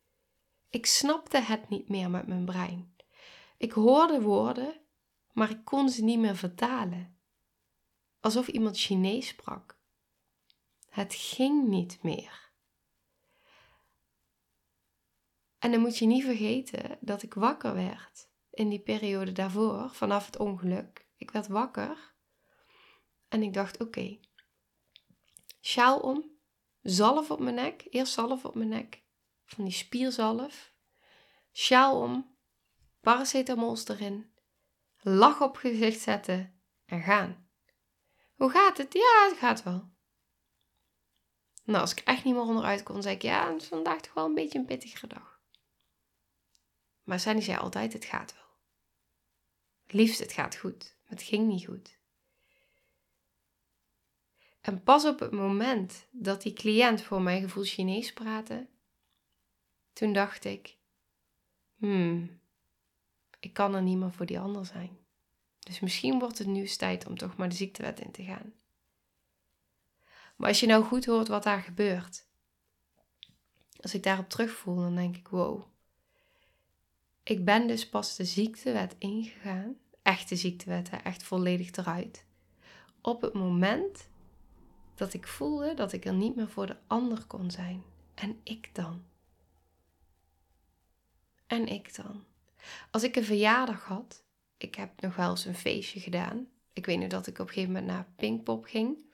Ik 0.70 0.86
snapte 0.86 1.38
het 1.38 1.68
niet 1.68 1.88
meer 1.88 2.10
met 2.10 2.26
mijn 2.26 2.44
brein. 2.44 2.96
Ik 3.56 3.72
hoorde 3.72 4.20
woorden, 4.20 4.80
maar 5.32 5.50
ik 5.50 5.64
kon 5.64 5.88
ze 5.88 6.04
niet 6.04 6.18
meer 6.18 6.36
vertalen. 6.36 7.18
Alsof 8.20 8.48
iemand 8.48 8.78
Chinees 8.78 9.26
sprak. 9.26 9.78
Het 10.88 11.14
ging 11.14 11.68
niet 11.68 12.02
meer. 12.02 12.50
En 15.58 15.70
dan 15.70 15.80
moet 15.80 15.98
je 15.98 16.06
niet 16.06 16.24
vergeten 16.24 16.98
dat 17.00 17.22
ik 17.22 17.34
wakker 17.34 17.74
werd 17.74 18.28
in 18.50 18.68
die 18.68 18.80
periode 18.80 19.32
daarvoor, 19.32 19.90
vanaf 19.90 20.26
het 20.26 20.38
ongeluk. 20.38 21.06
Ik 21.16 21.30
werd 21.30 21.46
wakker 21.46 22.10
en 23.30 23.42
ik 23.42 23.52
dacht, 23.52 23.80
oké, 23.80 24.18
sjaal 25.60 25.98
om, 26.00 26.30
zalf 26.82 27.30
op 27.30 27.40
mijn 27.40 27.54
nek, 27.54 27.86
eerst 27.90 28.12
zalf 28.12 28.44
op 28.44 28.54
mijn 28.54 28.68
nek, 28.68 29.02
van 29.44 29.64
die 29.64 29.72
spierzalf, 29.72 30.72
sjaal 31.52 32.00
om, 32.00 32.36
paracetamols 33.00 33.88
erin, 33.88 34.32
lach 35.00 35.40
op 35.40 35.56
gezicht 35.56 36.00
zetten 36.00 36.62
en 36.84 37.02
gaan. 37.02 37.48
Hoe 38.34 38.50
gaat 38.50 38.78
het? 38.78 38.92
Ja, 38.92 39.26
het 39.28 39.38
gaat 39.38 39.62
wel. 39.62 39.90
Nou, 41.64 41.80
als 41.80 41.92
ik 41.92 41.98
echt 41.98 42.24
niet 42.24 42.34
meer 42.34 42.42
onderuit 42.42 42.82
kon, 42.82 43.02
zei 43.02 43.14
ik, 43.14 43.22
ja, 43.22 43.52
het 43.52 43.62
is 43.62 43.68
vandaag 43.68 44.00
toch 44.00 44.14
wel 44.14 44.24
een 44.24 44.34
beetje 44.34 44.58
een 44.58 44.64
pittigere 44.64 45.06
dag. 45.06 45.40
Maar 47.02 47.20
Sandy 47.20 47.40
zei 47.42 47.58
altijd, 47.58 47.92
het 47.92 48.04
gaat 48.04 48.34
wel. 48.34 48.58
Liefst, 49.86 50.18
het 50.18 50.32
gaat 50.32 50.56
goed. 50.56 50.96
Het 51.04 51.22
ging 51.22 51.46
niet 51.46 51.66
goed. 51.66 51.99
En 54.60 54.82
pas 54.82 55.04
op 55.04 55.20
het 55.20 55.32
moment 55.32 56.06
dat 56.10 56.42
die 56.42 56.52
cliënt 56.52 57.02
voor 57.02 57.22
mijn 57.22 57.42
gevoel 57.42 57.64
Chinees 57.64 58.12
praatte, 58.12 58.66
toen 59.92 60.12
dacht 60.12 60.44
ik, 60.44 60.76
hmm, 61.76 62.40
ik 63.40 63.52
kan 63.52 63.74
er 63.74 63.82
niet 63.82 63.98
meer 63.98 64.12
voor 64.12 64.26
die 64.26 64.40
ander 64.40 64.66
zijn. 64.66 64.98
Dus 65.58 65.80
misschien 65.80 66.18
wordt 66.18 66.38
het 66.38 66.46
nu 66.46 66.60
eens 66.60 66.76
tijd 66.76 67.06
om 67.06 67.18
toch 67.18 67.36
maar 67.36 67.48
de 67.48 67.54
ziektewet 67.54 68.00
in 68.00 68.10
te 68.10 68.22
gaan. 68.22 68.52
Maar 70.36 70.48
als 70.48 70.60
je 70.60 70.66
nou 70.66 70.84
goed 70.84 71.06
hoort 71.06 71.28
wat 71.28 71.42
daar 71.42 71.62
gebeurt, 71.62 72.26
als 73.80 73.94
ik 73.94 74.02
daarop 74.02 74.28
terugvoel, 74.28 74.76
dan 74.76 74.94
denk 74.94 75.16
ik: 75.16 75.28
wow. 75.28 75.62
Ik 77.22 77.44
ben 77.44 77.66
dus 77.66 77.88
pas 77.88 78.16
de 78.16 78.24
ziektewet 78.24 78.96
ingegaan, 78.98 79.76
echte 80.02 80.36
ziektewetten, 80.36 81.04
echt 81.04 81.22
volledig 81.22 81.70
eruit. 81.70 82.24
Op 83.00 83.22
het 83.22 83.32
moment 83.32 84.09
dat 85.00 85.14
ik 85.14 85.26
voelde 85.26 85.74
dat 85.74 85.92
ik 85.92 86.04
er 86.04 86.14
niet 86.14 86.36
meer 86.36 86.48
voor 86.48 86.66
de 86.66 86.76
ander 86.86 87.24
kon 87.24 87.50
zijn. 87.50 87.82
En 88.14 88.40
ik 88.42 88.74
dan? 88.74 89.04
En 91.46 91.66
ik 91.66 91.94
dan? 91.96 92.24
Als 92.90 93.02
ik 93.02 93.16
een 93.16 93.24
verjaardag 93.24 93.84
had, 93.84 94.22
ik 94.56 94.74
heb 94.74 95.00
nog 95.00 95.16
wel 95.16 95.30
eens 95.30 95.44
een 95.44 95.54
feestje 95.54 96.00
gedaan. 96.00 96.48
Ik 96.72 96.86
weet 96.86 96.98
nu 96.98 97.06
dat 97.06 97.26
ik 97.26 97.38
op 97.38 97.46
een 97.46 97.52
gegeven 97.52 97.72
moment 97.72 97.90
naar 97.90 98.12
Pinkpop 98.16 98.64
ging. 98.64 99.04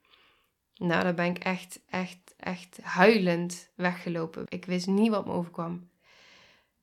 Nou, 0.74 1.02
daar 1.02 1.14
ben 1.14 1.26
ik 1.26 1.38
echt, 1.38 1.80
echt, 1.86 2.34
echt 2.36 2.80
huilend 2.82 3.68
weggelopen. 3.74 4.44
Ik 4.48 4.64
wist 4.64 4.86
niet 4.86 5.10
wat 5.10 5.26
me 5.26 5.32
overkwam. 5.32 5.90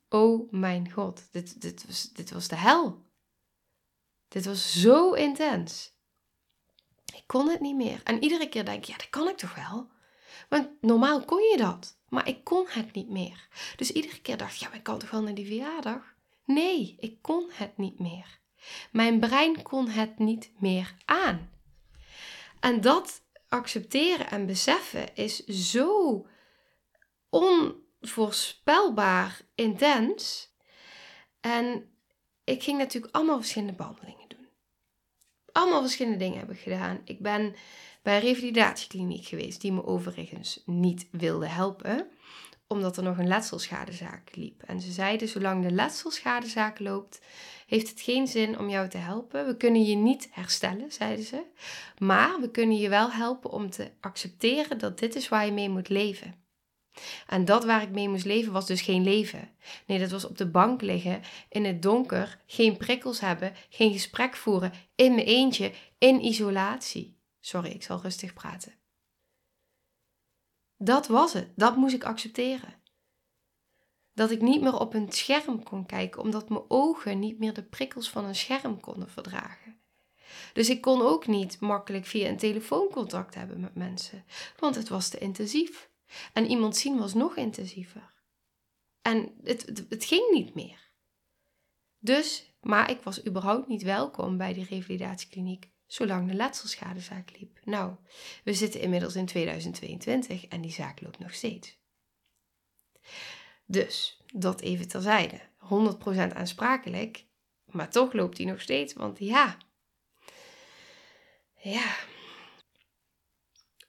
Oh 0.10 0.51
mijn 0.51 0.91
god, 0.91 1.27
dit, 1.31 1.62
dit, 1.62 1.86
was, 1.86 2.12
dit 2.13 2.31
was 2.31 2.48
de 2.48 2.55
hel. 2.55 3.05
Dit 4.27 4.45
was 4.45 4.81
zo 4.81 5.13
intens. 5.13 5.92
Ik 7.15 7.24
kon 7.27 7.50
het 7.50 7.60
niet 7.60 7.75
meer. 7.75 8.01
En 8.03 8.24
iedere 8.24 8.50
keer 8.50 8.65
denk 8.65 8.77
ik, 8.77 8.86
ja, 8.86 8.98
dat 8.98 9.10
kan 9.10 9.27
ik 9.27 9.38
toch 9.38 9.55
wel? 9.55 9.89
Want 10.50 10.70
normaal 10.82 11.25
kon 11.25 11.41
je 11.41 11.58
dat, 11.58 11.98
maar 12.10 12.27
ik 12.27 12.43
kon 12.43 12.65
het 12.70 12.93
niet 12.93 13.10
meer. 13.10 13.48
Dus 13.75 13.91
iedere 13.91 14.22
keer 14.22 14.38
dacht 14.38 14.53
ik, 14.53 14.60
ja, 14.60 14.67
maar 14.67 14.77
ik 14.77 14.84
kan 14.84 15.00
toch 15.00 15.12
wel 15.12 15.22
naar 15.22 15.34
die 15.34 15.46
verjaardag? 15.46 16.13
Nee, 16.46 16.96
ik 17.00 17.22
kon 17.22 17.50
het 17.53 17.77
niet 17.77 18.00
meer. 18.00 18.41
Mijn 18.91 19.20
brein 19.20 19.62
kon 19.62 19.89
het 19.89 20.20
niet 20.20 20.51
meer 20.60 20.96
aan. 21.05 21.51
En 22.60 22.82
dat 22.82 23.22
accepteren 23.50 24.29
en 24.29 24.46
beseffen 24.46 25.15
is 25.15 25.46
zo 25.46 26.27
onvoorspelbaar 27.29 29.41
intens. 29.55 30.51
En 31.39 31.91
ik 32.43 32.63
ging 32.63 32.77
natuurlijk 32.77 33.15
allemaal 33.15 33.38
verschillende 33.38 33.74
behandelingen. 33.74 34.23
Allemaal 35.53 35.81
verschillende 35.81 36.17
dingen 36.17 36.39
heb 36.39 36.51
ik 36.51 36.60
gedaan. 36.60 37.01
Ik 37.05 37.19
ben 37.19 37.55
bij 38.01 38.15
een 38.15 38.22
revalidatiekliniek 38.22 39.25
geweest, 39.25 39.62
die 39.62 39.72
me 39.72 39.86
overigens 39.86 40.63
niet 40.65 41.07
wilde 41.12 41.48
helpen 41.48 42.07
omdat 42.74 42.98
er 42.98 43.03
nog 43.03 43.17
een 43.17 43.27
letselschadezaak 43.27 44.36
liep. 44.36 44.63
En 44.63 44.81
ze 44.81 44.91
zeiden, 44.91 45.27
zolang 45.27 45.63
de 45.63 45.72
letselschadezaak 45.72 46.79
loopt, 46.79 47.22
heeft 47.67 47.89
het 47.89 48.01
geen 48.01 48.27
zin 48.27 48.60
om 48.60 48.69
jou 48.69 48.89
te 48.89 48.98
helpen. 48.98 49.45
We 49.45 49.57
kunnen 49.57 49.83
je 49.83 49.95
niet 49.95 50.29
herstellen, 50.31 50.91
zeiden 50.91 51.25
ze. 51.25 51.43
Maar 51.98 52.39
we 52.41 52.51
kunnen 52.51 52.77
je 52.77 52.89
wel 52.89 53.12
helpen 53.12 53.50
om 53.50 53.69
te 53.69 53.91
accepteren 54.00 54.77
dat 54.77 55.00
dit 55.00 55.15
is 55.15 55.29
waar 55.29 55.45
je 55.45 55.51
mee 55.51 55.69
moet 55.69 55.89
leven. 55.89 56.42
En 57.27 57.45
dat 57.45 57.65
waar 57.65 57.81
ik 57.81 57.89
mee 57.89 58.09
moest 58.09 58.25
leven 58.25 58.53
was 58.53 58.65
dus 58.67 58.81
geen 58.81 59.03
leven. 59.03 59.49
Nee, 59.86 59.99
dat 59.99 60.12
was 60.12 60.25
op 60.25 60.38
de 60.38 60.49
bank 60.49 60.82
liggen, 60.82 61.21
in 61.49 61.65
het 61.65 61.82
donker, 61.82 62.41
geen 62.45 62.77
prikkels 62.77 63.19
hebben, 63.19 63.53
geen 63.69 63.91
gesprek 63.91 64.36
voeren, 64.36 64.73
in 64.95 65.15
mijn 65.15 65.27
eentje, 65.27 65.71
in 65.97 66.25
isolatie. 66.25 67.17
Sorry, 67.39 67.69
ik 67.69 67.84
zal 67.84 68.01
rustig 68.01 68.34
praten. 68.34 68.73
Dat 70.77 71.08
was 71.08 71.34
het. 71.34 71.49
Dat 71.56 71.75
moest 71.75 71.95
ik 71.95 72.03
accepteren. 72.03 72.82
Dat 74.13 74.32
ik 74.32 74.41
niet 74.41 74.62
meer 74.62 74.79
op 74.79 74.93
een 74.93 75.12
scherm 75.12 75.63
kon 75.63 75.86
kijken, 75.86 76.21
omdat 76.21 76.49
mijn 76.49 76.63
ogen 76.67 77.19
niet 77.19 77.39
meer 77.39 77.53
de 77.53 77.63
prikkels 77.63 78.10
van 78.10 78.25
een 78.25 78.36
scherm 78.36 78.79
konden 78.79 79.10
verdragen. 79.10 79.82
Dus 80.53 80.69
ik 80.69 80.82
kon 80.82 81.01
ook 81.01 81.27
niet 81.27 81.60
makkelijk 81.60 82.06
via 82.06 82.27
een 82.29 82.38
telefoon 82.38 82.89
contact 82.91 83.36
hebben 83.36 83.60
met 83.60 83.75
mensen, 83.75 84.23
want 84.60 84.75
het 84.75 84.89
was 84.89 85.10
te 85.10 85.17
intensief. 85.17 85.91
En 86.34 86.45
iemand 86.45 86.78
zien 86.78 86.97
was 86.97 87.13
nog 87.13 87.36
intensiever. 87.36 88.13
En 89.02 89.34
het, 89.43 89.86
het, 89.89 90.06
ging 90.06 90.32
niet 90.32 90.56
meer. 90.56 90.91
Dus, 91.99 92.56
maar 92.62 92.89
ik 92.89 93.02
was 93.02 93.26
überhaupt 93.26 93.67
niet 93.67 93.84
welkom 93.84 94.38
bij 94.38 94.54
die 94.54 94.65
revalidatiekliniek 94.65 95.71
zolang 95.86 96.28
de 96.28 96.34
letselschadezaak 96.34 97.38
liep. 97.38 97.60
Nou, 97.63 97.95
we 98.43 98.54
zitten 98.54 98.82
inmiddels 98.82 99.15
in 99.15 99.26
2022 99.26 100.47
en 100.47 100.62
die 100.62 100.71
zaak 100.71 101.02
loopt 101.02 101.19
nog 101.19 101.34
steeds. 101.34 101.78
Dus, 103.65 104.21
dat 104.34 104.62
even 104.62 104.88
terzijde. 104.88 105.41
100% 105.60 106.34
aansprakelijk, 106.34 107.26
maar 107.65 107.89
toch 107.89 108.13
loopt 108.13 108.38
die 108.38 108.45
nog 108.45 108.62
steeds, 108.62 108.93
want 108.93 109.19
ja. 109.19 109.58
Ja. 111.62 111.95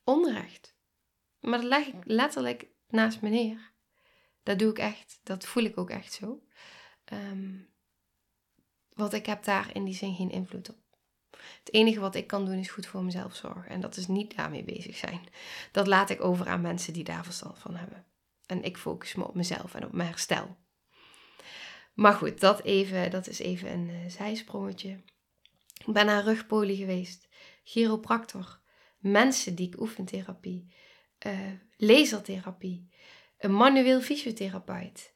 Onrecht. 0.04 0.73
Maar 1.44 1.58
dat 1.60 1.68
leg 1.68 1.86
ik 1.86 1.94
letterlijk 2.04 2.66
naast 2.88 3.20
me 3.20 3.28
neer. 3.28 3.72
Dat 4.42 4.58
doe 4.58 4.70
ik 4.70 4.78
echt. 4.78 5.20
Dat 5.22 5.46
voel 5.46 5.62
ik 5.62 5.78
ook 5.78 5.90
echt 5.90 6.12
zo. 6.12 6.42
Um, 7.12 7.68
want 8.94 9.12
ik 9.12 9.26
heb 9.26 9.44
daar 9.44 9.74
in 9.74 9.84
die 9.84 9.94
zin 9.94 10.14
geen 10.14 10.30
invloed 10.30 10.70
op. 10.70 10.76
Het 11.30 11.72
enige 11.72 12.00
wat 12.00 12.14
ik 12.14 12.26
kan 12.26 12.44
doen 12.44 12.58
is 12.58 12.70
goed 12.70 12.86
voor 12.86 13.04
mezelf 13.04 13.34
zorgen. 13.34 13.70
En 13.70 13.80
dat 13.80 13.96
is 13.96 14.06
niet 14.06 14.36
daarmee 14.36 14.64
bezig 14.64 14.96
zijn. 14.96 15.20
Dat 15.72 15.86
laat 15.86 16.10
ik 16.10 16.24
over 16.24 16.48
aan 16.48 16.60
mensen 16.60 16.92
die 16.92 17.04
daar 17.04 17.24
verstand 17.24 17.58
van 17.58 17.76
hebben. 17.76 18.06
En 18.46 18.62
ik 18.62 18.76
focus 18.76 19.14
me 19.14 19.26
op 19.26 19.34
mezelf 19.34 19.74
en 19.74 19.84
op 19.84 19.92
mijn 19.92 20.08
herstel. 20.08 20.56
Maar 21.94 22.12
goed, 22.12 22.40
dat, 22.40 22.62
even, 22.62 23.10
dat 23.10 23.26
is 23.26 23.38
even 23.38 23.72
een 23.72 23.88
uh, 23.88 24.08
zijsprongetje. 24.08 25.00
Ik 25.86 25.92
ben 25.92 26.06
naar 26.06 26.24
rugpolie 26.24 26.76
geweest, 26.76 27.28
chiropractor, 27.64 28.60
mensen 28.98 29.54
die 29.54 29.66
ik 29.66 29.80
oefentherapie, 29.80 30.72
uh, 31.26 31.38
lasertherapie, 31.76 32.88
een 33.38 33.54
manueel 33.54 34.00
fysiotherapeut. 34.00 35.14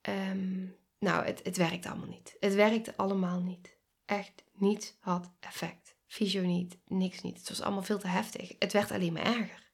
Ehm, 0.00 0.66
nou, 0.98 1.24
het, 1.24 1.40
het 1.44 1.56
werkt 1.56 1.86
allemaal 1.86 2.08
niet. 2.08 2.36
Het 2.40 2.54
werkte 2.54 2.96
allemaal 2.96 3.40
niet 3.40 3.76
echt 4.04 4.44
niets 4.52 4.96
had 5.00 5.30
effect. 5.40 5.94
Fysio 6.06 6.42
niet, 6.42 6.78
niks 6.86 7.20
niet. 7.20 7.38
Het 7.38 7.48
was 7.48 7.60
allemaal 7.60 7.82
veel 7.82 7.98
te 7.98 8.06
heftig. 8.06 8.54
Het 8.58 8.72
werd 8.72 8.90
alleen 8.90 9.12
maar 9.12 9.24
erger. 9.24 9.70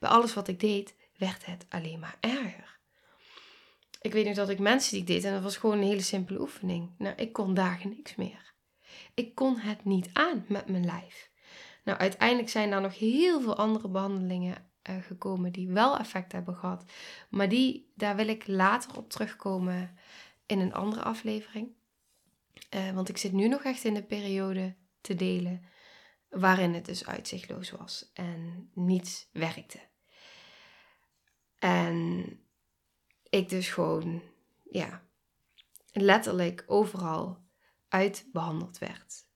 Bij 0.00 0.10
alles 0.10 0.34
wat 0.34 0.48
ik 0.48 0.60
deed, 0.60 0.94
werd 1.16 1.46
het 1.46 1.66
alleen 1.68 1.98
maar 1.98 2.16
erger. 2.20 2.78
Ik 4.00 4.12
weet 4.12 4.24
nu 4.24 4.34
dat 4.34 4.48
ik 4.48 4.58
mensen 4.58 4.90
die 4.90 5.00
ik 5.00 5.06
deed 5.06 5.24
en 5.24 5.32
dat 5.32 5.42
was 5.42 5.56
gewoon 5.56 5.78
een 5.78 5.84
hele 5.84 6.02
simpele 6.02 6.40
oefening. 6.40 6.90
Nou, 6.98 7.14
ik 7.16 7.32
kon 7.32 7.54
dagen 7.54 7.88
niks 7.88 8.14
meer. 8.14 8.52
Ik 9.14 9.34
kon 9.34 9.58
het 9.58 9.84
niet 9.84 10.10
aan 10.12 10.44
met 10.48 10.68
mijn 10.68 10.84
lijf. 10.84 11.30
Nou, 11.84 11.98
uiteindelijk 11.98 12.48
zijn 12.48 12.70
daar 12.70 12.80
nog 12.80 12.98
heel 12.98 13.40
veel 13.40 13.56
andere 13.56 13.88
behandelingen 13.88 14.70
uh, 14.90 14.96
gekomen 15.02 15.52
die 15.52 15.68
wel 15.68 15.98
effect 15.98 16.32
hebben 16.32 16.56
gehad. 16.56 16.84
Maar 17.30 17.48
die, 17.48 17.92
daar 17.94 18.16
wil 18.16 18.28
ik 18.28 18.46
later 18.46 18.96
op 18.96 19.10
terugkomen 19.10 19.96
in 20.46 20.58
een 20.58 20.74
andere 20.74 21.02
aflevering. 21.02 21.68
Uh, 22.74 22.90
want 22.90 23.08
ik 23.08 23.16
zit 23.16 23.32
nu 23.32 23.48
nog 23.48 23.62
echt 23.62 23.84
in 23.84 23.94
de 23.94 24.02
periode 24.02 24.74
te 25.00 25.14
delen 25.14 25.62
waarin 26.28 26.74
het 26.74 26.84
dus 26.84 27.06
uitzichtloos 27.06 27.70
was 27.70 28.10
en 28.12 28.70
niets 28.74 29.28
werkte. 29.32 29.78
En 31.58 32.26
ik 33.30 33.48
dus 33.48 33.68
gewoon, 33.68 34.22
ja, 34.70 35.02
letterlijk 35.92 36.64
overal 36.66 37.42
uitbehandeld 37.88 38.78
werd. 38.78 39.26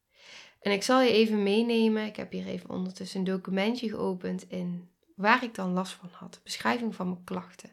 En 0.60 0.72
ik 0.72 0.82
zal 0.82 1.00
je 1.00 1.12
even 1.12 1.42
meenemen, 1.42 2.06
ik 2.06 2.16
heb 2.16 2.32
hier 2.32 2.46
even 2.46 2.70
ondertussen 2.70 3.18
een 3.18 3.24
documentje 3.24 3.88
geopend 3.88 4.48
in 4.50 4.90
waar 5.18 5.42
ik 5.42 5.54
dan 5.54 5.72
last 5.72 5.92
van 5.92 6.08
had. 6.12 6.40
Beschrijving 6.44 6.94
van 6.94 7.08
mijn 7.08 7.24
klachten. 7.24 7.70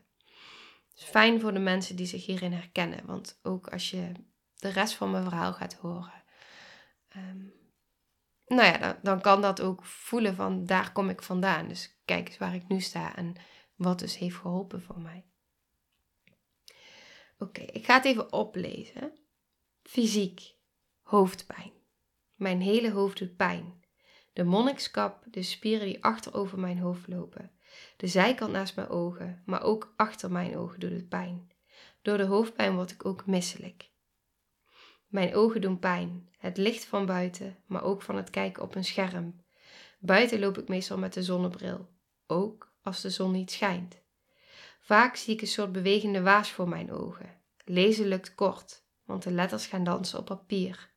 Fijn 0.93 1.39
voor 1.39 1.53
de 1.53 1.59
mensen 1.59 1.95
die 1.95 2.05
zich 2.05 2.25
hierin 2.25 2.53
herkennen, 2.53 3.05
want 3.05 3.39
ook 3.43 3.67
als 3.67 3.89
je 3.89 4.11
de 4.55 4.69
rest 4.69 4.93
van 4.93 5.11
mijn 5.11 5.23
verhaal 5.23 5.53
gaat 5.53 5.73
horen. 5.73 6.23
Um, 7.15 7.53
nou 8.47 8.65
ja, 8.65 8.77
dan, 8.77 8.95
dan, 9.01 9.21
kan 9.21 9.41
dat 9.41 9.61
ook 9.61 9.85
voelen 9.85 10.35
van 10.35 10.65
daar 10.65 10.91
kom 10.91 11.09
ik 11.09 11.21
vandaan. 11.21 11.67
Dus 11.67 12.01
kijk 12.05 12.27
eens 12.27 12.37
waar 12.37 12.55
ik 12.55 12.67
nu 12.67 12.81
sta 12.81 13.15
en 13.15 13.35
wat 13.75 13.99
dus 13.99 14.17
heeft 14.17 14.35
geholpen 14.35 14.81
voor 14.81 14.99
mij. 14.99 15.25
Oké, 17.37 17.61
ik 17.61 17.85
ga 17.85 17.93
het 17.93 18.05
even 18.05 18.33
oplezen. 18.33 19.17
Fysiek, 19.83 20.55
hoofdpijn. 21.01 21.71
Mijn 22.35 22.61
hele 22.61 22.91
hoofd 22.91 23.17
doet 23.17 23.35
pijn. 23.35 23.84
De 24.35 24.43
monnikskap, 24.43 25.23
de 25.31 25.43
spieren 25.43 25.85
die 25.87 26.03
achter 26.03 26.33
over 26.33 26.59
mijn 26.59 26.79
hoofd 26.79 27.07
lopen. 27.07 27.51
De 27.97 28.07
zijkant 28.07 28.51
naast 28.51 28.75
mijn 28.75 28.89
ogen, 28.89 29.41
maar 29.45 29.63
ook 29.63 29.93
achter 29.95 30.31
mijn 30.31 30.57
ogen 30.57 30.79
doet 30.79 30.91
het 30.91 31.09
pijn. 31.09 31.51
Door 32.01 32.17
de 32.17 32.23
hoofdpijn 32.23 32.75
word 32.75 32.91
ik 32.91 33.05
ook 33.05 33.25
misselijk. 33.25 33.89
Mijn 35.07 35.35
ogen 35.35 35.61
doen 35.61 35.79
pijn, 35.79 36.29
het 36.37 36.57
licht 36.57 36.85
van 36.85 37.05
buiten, 37.05 37.57
maar 37.65 37.83
ook 37.83 38.01
van 38.01 38.15
het 38.15 38.29
kijken 38.29 38.63
op 38.63 38.75
een 38.75 38.83
scherm. 38.83 39.43
Buiten 39.99 40.39
loop 40.39 40.57
ik 40.57 40.67
meestal 40.67 40.97
met 40.97 41.13
de 41.13 41.23
zonnebril, 41.23 41.89
ook 42.27 42.73
als 42.81 43.01
de 43.01 43.09
zon 43.09 43.31
niet 43.31 43.51
schijnt. 43.51 44.01
Vaak 44.79 45.15
zie 45.15 45.33
ik 45.33 45.41
een 45.41 45.47
soort 45.47 45.71
bewegende 45.71 46.21
waas 46.21 46.51
voor 46.51 46.69
mijn 46.69 46.91
ogen. 46.91 47.41
Lezen 47.65 48.07
lukt 48.07 48.35
kort, 48.35 48.85
want 49.05 49.23
de 49.23 49.31
letters 49.31 49.65
gaan 49.65 49.83
dansen 49.83 50.19
op 50.19 50.25
papier. 50.25 50.93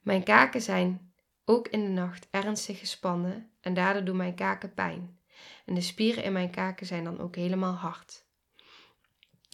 Mijn 0.00 0.22
kaken 0.22 0.62
zijn 0.62 1.09
ook 1.50 1.68
in 1.68 1.84
de 1.84 1.90
nacht 1.90 2.26
ernstig 2.30 2.78
gespannen 2.78 3.50
en 3.60 3.74
daardoor 3.74 4.04
doen 4.04 4.16
mijn 4.16 4.34
kaken 4.34 4.74
pijn. 4.74 5.18
En 5.66 5.74
de 5.74 5.80
spieren 5.80 6.24
in 6.24 6.32
mijn 6.32 6.50
kaken 6.50 6.86
zijn 6.86 7.04
dan 7.04 7.20
ook 7.20 7.36
helemaal 7.36 7.74
hard. 7.74 8.24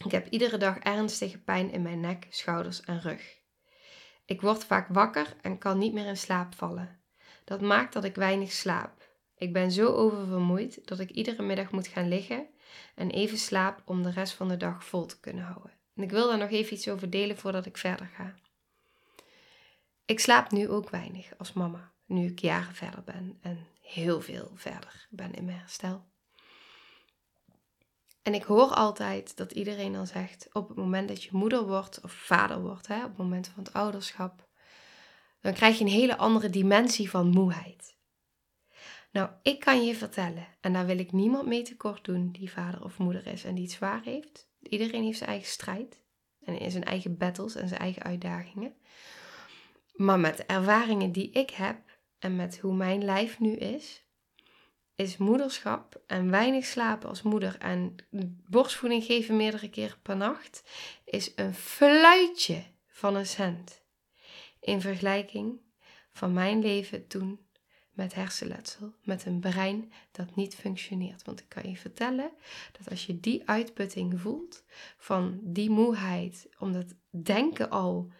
Ik 0.04 0.10
heb 0.10 0.28
iedere 0.28 0.56
dag 0.56 0.78
ernstige 0.78 1.38
pijn 1.38 1.70
in 1.70 1.82
mijn 1.82 2.00
nek, 2.00 2.26
schouders 2.30 2.80
en 2.80 3.00
rug. 3.00 3.38
Ik 4.24 4.40
word 4.40 4.64
vaak 4.64 4.88
wakker 4.88 5.36
en 5.42 5.58
kan 5.58 5.78
niet 5.78 5.92
meer 5.92 6.06
in 6.06 6.16
slaap 6.16 6.54
vallen. 6.54 7.00
Dat 7.44 7.60
maakt 7.60 7.92
dat 7.92 8.04
ik 8.04 8.14
weinig 8.14 8.52
slaap. 8.52 9.08
Ik 9.36 9.52
ben 9.52 9.72
zo 9.72 9.86
oververmoeid 9.86 10.86
dat 10.86 10.98
ik 10.98 11.10
iedere 11.10 11.42
middag 11.42 11.70
moet 11.70 11.86
gaan 11.86 12.08
liggen 12.08 12.46
en 12.94 13.10
even 13.10 13.38
slaap 13.38 13.82
om 13.84 14.02
de 14.02 14.10
rest 14.10 14.32
van 14.32 14.48
de 14.48 14.56
dag 14.56 14.84
vol 14.84 15.06
te 15.06 15.20
kunnen 15.20 15.44
houden. 15.44 15.72
En 15.94 16.02
ik 16.02 16.10
wil 16.10 16.28
daar 16.28 16.38
nog 16.38 16.50
even 16.50 16.74
iets 16.74 16.88
over 16.88 17.10
delen 17.10 17.38
voordat 17.38 17.66
ik 17.66 17.76
verder 17.76 18.06
ga. 18.16 18.34
Ik 20.06 20.20
slaap 20.20 20.50
nu 20.50 20.68
ook 20.68 20.90
weinig 20.90 21.38
als 21.38 21.52
mama, 21.52 21.92
nu 22.04 22.26
ik 22.26 22.38
jaren 22.38 22.74
verder 22.74 23.02
ben 23.04 23.38
en 23.40 23.66
heel 23.80 24.20
veel 24.20 24.50
verder 24.54 25.06
ben 25.10 25.34
in 25.34 25.44
mijn 25.44 25.58
herstel. 25.58 26.04
En 28.22 28.34
ik 28.34 28.42
hoor 28.42 28.74
altijd 28.74 29.36
dat 29.36 29.52
iedereen 29.52 29.92
dan 29.92 30.06
zegt: 30.06 30.48
op 30.52 30.68
het 30.68 30.76
moment 30.76 31.08
dat 31.08 31.22
je 31.22 31.28
moeder 31.32 31.66
wordt 31.66 32.00
of 32.00 32.12
vader 32.12 32.60
wordt, 32.60 32.86
hè, 32.86 32.96
op 32.96 33.08
het 33.08 33.16
moment 33.16 33.48
van 33.48 33.64
het 33.64 33.72
ouderschap, 33.72 34.48
dan 35.40 35.52
krijg 35.52 35.78
je 35.78 35.84
een 35.84 35.90
hele 35.90 36.16
andere 36.16 36.50
dimensie 36.50 37.10
van 37.10 37.28
moeheid. 37.28 37.96
Nou, 39.10 39.30
ik 39.42 39.60
kan 39.60 39.84
je 39.84 39.94
vertellen, 39.94 40.46
en 40.60 40.72
daar 40.72 40.86
wil 40.86 40.98
ik 40.98 41.12
niemand 41.12 41.46
mee 41.46 41.62
tekort 41.62 42.04
doen 42.04 42.32
die 42.32 42.52
vader 42.52 42.84
of 42.84 42.98
moeder 42.98 43.26
is 43.26 43.44
en 43.44 43.54
die 43.54 43.64
het 43.64 43.72
zwaar 43.72 44.02
heeft. 44.02 44.48
Iedereen 44.60 45.04
heeft 45.04 45.18
zijn 45.18 45.30
eigen 45.30 45.48
strijd 45.48 46.02
en 46.44 46.70
zijn 46.70 46.84
eigen 46.84 47.16
battles 47.16 47.54
en 47.54 47.68
zijn 47.68 47.80
eigen 47.80 48.02
uitdagingen. 48.02 48.76
Maar 49.96 50.20
met 50.20 50.36
de 50.36 50.44
ervaringen 50.44 51.12
die 51.12 51.30
ik 51.30 51.50
heb 51.50 51.98
en 52.18 52.36
met 52.36 52.58
hoe 52.58 52.74
mijn 52.74 53.04
lijf 53.04 53.40
nu 53.40 53.52
is, 53.52 54.04
is 54.94 55.16
moederschap 55.16 56.02
en 56.06 56.30
weinig 56.30 56.64
slapen 56.64 57.08
als 57.08 57.22
moeder 57.22 57.56
en 57.58 57.96
borstvoeding 58.48 59.04
geven 59.04 59.36
meerdere 59.36 59.70
keren 59.70 60.00
per 60.02 60.16
nacht, 60.16 60.62
is 61.04 61.32
een 61.34 61.54
fluitje 61.54 62.62
van 62.86 63.14
een 63.14 63.26
cent. 63.26 63.84
In 64.60 64.80
vergelijking 64.80 65.60
van 66.12 66.32
mijn 66.32 66.60
leven 66.60 67.06
toen 67.06 67.46
met 67.92 68.14
hersenletsel, 68.14 68.94
met 69.02 69.26
een 69.26 69.40
brein 69.40 69.92
dat 70.12 70.34
niet 70.34 70.54
functioneert. 70.54 71.24
Want 71.24 71.40
ik 71.40 71.48
kan 71.48 71.70
je 71.70 71.76
vertellen 71.76 72.30
dat 72.78 72.90
als 72.90 73.06
je 73.06 73.20
die 73.20 73.48
uitputting 73.48 74.20
voelt 74.20 74.64
van 74.96 75.40
die 75.42 75.70
moeheid, 75.70 76.48
omdat 76.58 76.94
denken 77.10 77.70
al 77.70 78.12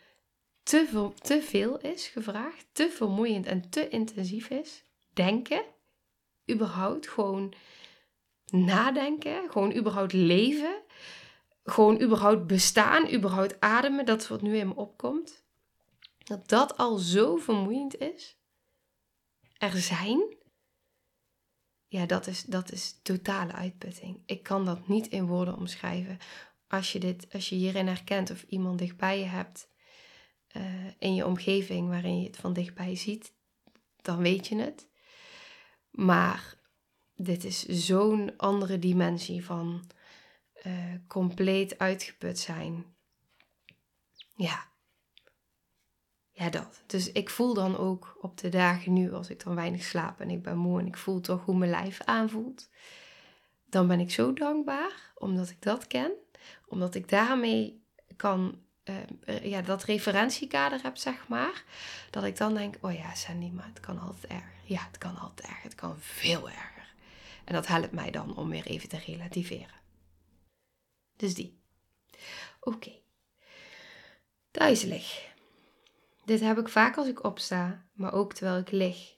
te 0.67 0.87
veel, 0.91 1.13
te 1.13 1.43
veel 1.43 1.79
is 1.79 2.07
gevraagd, 2.07 2.67
te 2.73 2.91
vermoeiend 2.91 3.47
en 3.47 3.71
te 3.71 3.89
intensief 3.89 4.49
is, 4.49 4.83
denken, 5.13 5.65
überhaupt 6.51 7.09
gewoon 7.09 7.55
nadenken, 8.47 9.51
gewoon 9.51 9.77
überhaupt 9.77 10.13
leven, 10.13 10.83
gewoon 11.65 12.01
überhaupt 12.01 12.47
bestaan, 12.47 13.13
überhaupt 13.13 13.61
ademen, 13.61 14.05
dat 14.05 14.23
is 14.23 14.29
wat 14.29 14.43
nu 14.43 14.57
in 14.57 14.69
me 14.69 14.75
opkomt. 14.75 15.45
Dat 16.19 16.49
dat 16.49 16.77
al 16.77 16.97
zo 16.97 17.37
vermoeiend 17.37 17.99
is. 17.99 18.37
Er 19.59 19.77
zijn. 19.79 20.37
Ja, 21.89 22.07
dat 22.07 22.27
is, 22.27 22.43
dat 22.43 22.73
is 22.73 23.01
totale 23.03 23.53
uitputting. 23.53 24.23
Ik 24.25 24.43
kan 24.43 24.65
dat 24.65 24.89
niet 24.89 25.07
in 25.07 25.27
woorden 25.27 25.57
omschrijven. 25.57 26.19
Als 26.69 26.93
je, 26.93 26.99
dit, 26.99 27.27
als 27.33 27.49
je 27.49 27.55
hierin 27.55 27.87
herkent 27.87 28.31
of 28.31 28.43
iemand 28.43 28.79
dichtbij 28.79 29.19
je 29.19 29.25
hebt 29.25 29.69
uh, 30.57 30.91
in 30.99 31.15
je 31.15 31.27
omgeving 31.27 31.89
waarin 31.89 32.21
je 32.21 32.27
het 32.27 32.37
van 32.37 32.53
dichtbij 32.53 32.97
ziet, 32.97 33.33
dan 34.03 34.19
weet 34.19 34.47
je 34.47 34.57
het. 34.57 34.89
Maar 35.91 36.55
dit 37.15 37.45
is 37.45 37.63
zo'n 37.65 38.37
andere 38.37 38.79
dimensie 38.79 39.45
van 39.45 39.91
uh, 40.67 40.95
compleet 41.09 41.79
uitgeput 41.79 42.39
zijn. 42.39 42.85
Ja. 44.37 44.75
Ja, 46.31 46.51
dat. 46.51 46.83
Dus 46.87 47.13
ik 47.13 47.31
voel 47.31 47.55
dan 47.55 47.77
ook 47.77 48.19
op 48.21 48.39
de 48.39 48.49
dagen 48.49 48.93
nu, 48.93 49.13
als 49.13 49.31
ik 49.31 49.45
dan 49.45 49.55
weinig 49.55 49.83
slaap 49.83 50.21
en 50.21 50.31
ik 50.31 50.43
ben 50.43 50.59
moe 50.59 50.81
en 50.81 50.87
ik 50.87 50.97
voel 50.97 51.21
toch 51.21 51.45
hoe 51.45 51.57
mijn 51.57 51.71
lijf 51.71 52.01
aanvoelt. 52.01 52.69
Dan 53.65 53.87
ben 53.87 54.01
ik 54.01 54.11
zo 54.11 54.33
dankbaar 54.33 55.13
omdat 55.15 55.51
ik 55.51 55.63
dat 55.63 55.87
ken. 55.87 56.13
Omdat 56.67 56.95
ik 56.95 57.09
daarmee 57.09 57.85
kan 58.17 58.66
uh, 58.89 59.45
ja, 59.45 59.63
dat 59.63 59.85
referentiekader 59.85 60.83
heb, 60.83 60.97
zeg 60.97 61.29
maar. 61.29 61.65
Dat 62.11 62.25
ik 62.25 62.37
dan 62.37 62.55
denk, 62.55 62.77
oh 62.81 62.93
ja, 62.93 63.15
Sandy, 63.15 63.51
maar 63.51 63.67
het 63.67 63.81
kan 63.81 63.99
altijd 64.01 64.33
erger. 64.33 64.53
Ja, 64.65 64.87
het 64.87 64.99
kan 64.99 65.19
altijd 65.19 65.49
erger. 65.49 65.63
Het 65.63 65.75
kan 65.75 65.97
veel 65.99 66.49
erger. 66.49 66.95
En 67.45 67.55
dat 67.55 67.67
helpt 67.67 67.93
mij 67.93 68.11
dan 68.11 68.37
om 68.37 68.51
weer 68.51 68.67
even 68.67 68.89
te 68.89 68.99
relativeren. 68.99 69.81
Dus 71.17 71.35
die. 71.35 71.59
Oké. 72.61 72.93
Duizelig. 74.51 75.35
Dit 76.25 76.41
heb 76.41 76.59
ik 76.59 76.69
vaak 76.69 76.97
als 76.97 77.07
ik 77.07 77.25
opsta, 77.25 77.85
maar 77.93 78.13
ook 78.13 78.33
terwijl 78.33 78.59
ik 78.59 78.71
lig. 78.71 79.15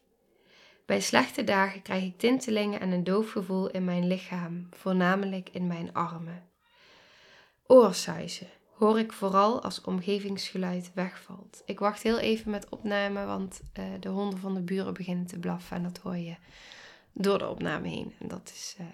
Bij 0.87 1.01
slechte 1.01 1.45
dagen 1.45 1.83
krijg 1.83 2.05
ik 2.05 2.19
tintelingen 2.19 2.81
en 2.81 2.91
een 2.91 3.05
doof 3.05 3.31
gevoel 3.31 3.71
in 3.71 3.85
mijn 3.85 4.07
lichaam, 4.07 4.69
voornamelijk 4.71 5.49
in 5.49 5.67
mijn 5.67 5.95
armen. 5.95 6.49
Oorsuizen 7.67 8.49
hoor 8.79 8.99
ik 8.99 9.13
vooral 9.13 9.63
als 9.63 9.81
omgevingsgeluid 9.81 10.91
wegvalt. 10.95 11.63
Ik 11.65 11.79
wacht 11.79 12.03
heel 12.03 12.19
even 12.19 12.51
met 12.51 12.69
opname, 12.69 13.25
want 13.25 13.61
uh, 13.79 13.85
de 14.01 14.09
honden 14.09 14.39
van 14.39 14.55
de 14.55 14.61
buren 14.61 14.95
beginnen 14.95 15.27
te 15.27 15.39
blaffen 15.39 15.77
en 15.77 15.83
dat 15.83 15.99
hoor 15.99 16.17
je 16.17 16.37
door 17.13 17.39
de 17.39 17.49
opname 17.49 17.89
heen. 17.89 18.15
En 18.19 18.29
dat 18.29 18.51
is, 18.55 18.77
uh, 18.81 18.87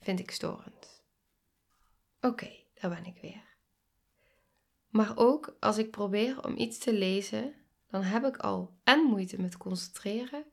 vind 0.00 0.18
ik 0.20 0.30
storend. 0.30 1.02
Oké, 2.20 2.50
daar 2.80 2.90
ben 2.90 3.04
ik 3.04 3.18
weer. 3.20 3.42
Maar 4.88 5.12
ook 5.14 5.56
als 5.60 5.78
ik 5.78 5.90
probeer 5.90 6.44
om 6.44 6.56
iets 6.56 6.78
te 6.78 6.92
lezen, 6.92 7.54
dan 7.90 8.02
heb 8.02 8.24
ik 8.24 8.36
al 8.36 8.76
en 8.84 9.04
moeite 9.04 9.40
met 9.40 9.56
concentreren, 9.56 10.44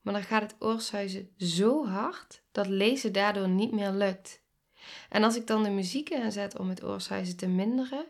maar 0.00 0.14
dan 0.14 0.22
gaat 0.22 0.42
het 0.42 0.56
oorsuizen 0.58 1.30
zo 1.36 1.86
hard 1.86 2.42
dat 2.52 2.66
lezen 2.66 3.12
daardoor 3.12 3.48
niet 3.48 3.72
meer 3.72 3.90
lukt. 3.90 4.41
En 5.08 5.22
als 5.22 5.36
ik 5.36 5.46
dan 5.46 5.62
de 5.62 5.70
muziek 5.70 6.14
aanzet 6.14 6.58
om 6.58 6.68
het 6.68 6.84
oorsuizen 6.84 7.36
te 7.36 7.46
minderen, 7.46 8.06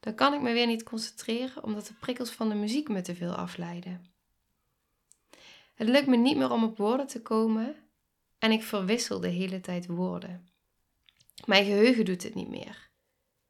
dan 0.00 0.14
kan 0.14 0.34
ik 0.34 0.40
me 0.40 0.52
weer 0.52 0.66
niet 0.66 0.82
concentreren 0.82 1.64
omdat 1.64 1.86
de 1.86 1.94
prikkels 1.94 2.30
van 2.30 2.48
de 2.48 2.54
muziek 2.54 2.88
me 2.88 3.00
te 3.00 3.14
veel 3.14 3.32
afleiden. 3.34 4.04
Het 5.74 5.88
lukt 5.88 6.06
me 6.06 6.16
niet 6.16 6.36
meer 6.36 6.50
om 6.50 6.64
op 6.64 6.76
woorden 6.76 7.06
te 7.06 7.22
komen 7.22 7.76
en 8.38 8.50
ik 8.50 8.62
verwissel 8.62 9.20
de 9.20 9.28
hele 9.28 9.60
tijd 9.60 9.86
woorden. 9.86 10.48
Mijn 11.46 11.64
geheugen 11.64 12.04
doet 12.04 12.22
het 12.22 12.34
niet 12.34 12.48
meer. 12.48 12.90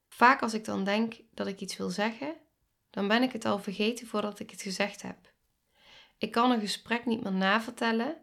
Vaak 0.08 0.42
als 0.42 0.54
ik 0.54 0.64
dan 0.64 0.84
denk 0.84 1.20
dat 1.34 1.46
ik 1.46 1.60
iets 1.60 1.76
wil 1.76 1.90
zeggen, 1.90 2.34
dan 2.90 3.08
ben 3.08 3.22
ik 3.22 3.32
het 3.32 3.44
al 3.44 3.58
vergeten 3.58 4.06
voordat 4.06 4.38
ik 4.38 4.50
het 4.50 4.62
gezegd 4.62 5.02
heb. 5.02 5.32
Ik 6.18 6.30
kan 6.30 6.50
een 6.50 6.60
gesprek 6.60 7.06
niet 7.06 7.22
meer 7.22 7.32
navertellen 7.32 8.16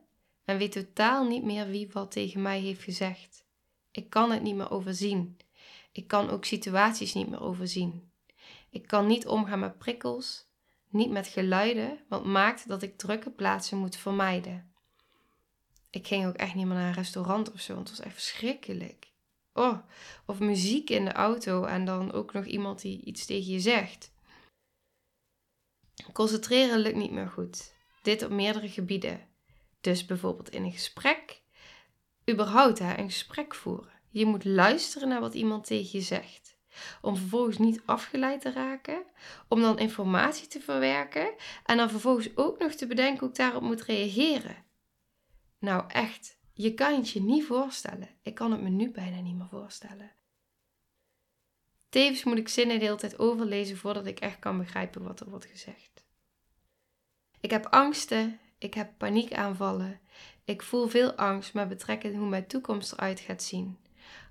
en 0.43 0.57
weet 0.57 0.71
totaal 0.71 1.27
niet 1.27 1.43
meer 1.43 1.67
wie 1.67 1.89
wat 1.91 2.11
tegen 2.11 2.41
mij 2.41 2.59
heeft 2.59 2.83
gezegd. 2.83 3.45
Ik 3.97 4.09
kan 4.09 4.31
het 4.31 4.41
niet 4.41 4.55
meer 4.55 4.71
overzien. 4.71 5.37
Ik 5.91 6.07
kan 6.07 6.29
ook 6.29 6.45
situaties 6.45 7.13
niet 7.13 7.29
meer 7.29 7.41
overzien. 7.41 8.11
Ik 8.69 8.87
kan 8.87 9.07
niet 9.07 9.27
omgaan 9.27 9.59
met 9.59 9.77
prikkels, 9.77 10.45
niet 10.89 11.09
met 11.09 11.27
geluiden, 11.27 11.99
wat 12.09 12.25
maakt 12.25 12.67
dat 12.67 12.81
ik 12.81 12.97
drukke 12.97 13.29
plaatsen 13.29 13.77
moet 13.77 13.95
vermijden. 13.95 14.71
Ik 15.89 16.07
ging 16.07 16.25
ook 16.25 16.35
echt 16.35 16.55
niet 16.55 16.65
meer 16.65 16.75
naar 16.75 16.87
een 16.87 16.93
restaurant 16.93 17.51
of 17.51 17.59
zo, 17.59 17.73
want 17.73 17.89
het 17.89 17.97
was 17.97 18.05
echt 18.05 18.15
verschrikkelijk. 18.15 19.11
Oh, 19.53 19.77
of 20.25 20.39
muziek 20.39 20.89
in 20.89 21.05
de 21.05 21.11
auto 21.11 21.63
en 21.63 21.85
dan 21.85 22.11
ook 22.11 22.33
nog 22.33 22.45
iemand 22.45 22.81
die 22.81 23.01
iets 23.03 23.25
tegen 23.25 23.51
je 23.51 23.59
zegt. 23.59 24.11
Concentreren 26.13 26.79
lukt 26.79 26.95
niet 26.95 27.11
meer 27.11 27.29
goed. 27.29 27.73
Dit 28.01 28.23
op 28.23 28.31
meerdere 28.31 28.69
gebieden. 28.69 29.27
Dus 29.81 30.05
bijvoorbeeld 30.05 30.49
in 30.49 30.63
een 30.63 30.71
gesprek 30.71 31.45
überhaupt 32.29 32.79
hè, 32.79 32.97
een 32.97 33.09
gesprek 33.09 33.55
voeren. 33.55 33.91
Je 34.09 34.25
moet 34.25 34.45
luisteren 34.45 35.07
naar 35.07 35.19
wat 35.19 35.33
iemand 35.33 35.65
tegen 35.65 35.99
je 35.99 36.05
zegt. 36.05 36.57
Om 37.01 37.15
vervolgens 37.17 37.57
niet 37.57 37.81
afgeleid 37.85 38.41
te 38.41 38.51
raken. 38.51 39.03
Om 39.47 39.61
dan 39.61 39.79
informatie 39.79 40.47
te 40.47 40.59
verwerken. 40.59 41.33
En 41.65 41.77
dan 41.77 41.89
vervolgens 41.89 42.37
ook 42.37 42.59
nog 42.59 42.71
te 42.71 42.87
bedenken 42.87 43.19
hoe 43.19 43.29
ik 43.29 43.35
daarop 43.35 43.61
moet 43.61 43.83
reageren. 43.83 44.65
Nou 45.59 45.83
echt, 45.87 46.37
je 46.53 46.73
kan 46.73 46.95
het 46.95 47.09
je 47.09 47.21
niet 47.21 47.45
voorstellen. 47.45 48.09
Ik 48.21 48.35
kan 48.35 48.51
het 48.51 48.61
me 48.61 48.69
nu 48.69 48.91
bijna 48.91 49.19
niet 49.19 49.35
meer 49.35 49.47
voorstellen. 49.47 50.11
Tevens 51.89 52.23
moet 52.23 52.37
ik 52.37 52.49
zinnen 52.49 52.79
de 52.79 52.85
hele 52.85 52.97
tijd 52.97 53.19
overlezen 53.19 53.77
voordat 53.77 54.05
ik 54.05 54.19
echt 54.19 54.39
kan 54.39 54.57
begrijpen 54.57 55.03
wat 55.03 55.19
er 55.19 55.29
wordt 55.29 55.45
gezegd. 55.45 56.05
Ik 57.39 57.51
heb 57.51 57.65
angsten, 57.65 58.39
ik 58.57 58.73
heb 58.73 58.97
paniekaanvallen. 58.97 59.99
Ik 60.47 60.61
voel 60.61 60.87
veel 60.87 61.13
angst 61.13 61.53
met 61.53 61.67
betrekking 61.67 62.17
hoe 62.17 62.27
mijn 62.27 62.47
toekomst 62.47 62.91
eruit 62.91 63.19
gaat 63.19 63.43
zien. 63.43 63.77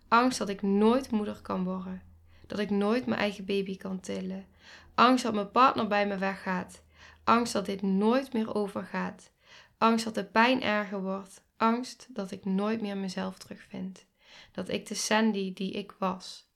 Angst 0.09 0.39
dat 0.39 0.49
ik 0.49 0.63
nooit 0.63 1.11
moeder 1.11 1.41
kan 1.43 1.65
worden. 1.65 2.03
Dat 2.47 2.59
ik 2.59 2.71
nooit 2.71 3.07
mijn 3.07 3.21
eigen 3.21 3.45
baby 3.45 3.77
kan 3.77 4.01
tillen. 4.01 4.47
Angst 4.95 5.25
dat 5.25 5.35
mijn 5.35 5.51
partner 5.51 5.87
bij 5.87 6.07
me 6.07 6.19
weggaat. 6.19 6.83
Angst 7.25 7.53
dat 7.53 7.67
dit 7.67 7.83
nooit 7.83 8.33
meer 8.33 8.55
overgaat. 8.55 9.31
Angst 9.79 10.05
dat 10.05 10.15
de 10.15 10.25
pijn 10.25 10.63
erger 10.63 11.03
wordt. 11.03 11.45
Angst 11.57 12.07
dat 12.15 12.31
ik 12.31 12.45
nooit 12.45 12.81
meer 12.81 12.97
mezelf 12.97 13.39
terugvind. 13.39 14.07
Dat 14.53 14.69
ik 14.69 14.87
de 14.87 14.95
Sandy 14.95 15.53
die 15.53 15.73
ik 15.73 15.95
was 15.99 16.49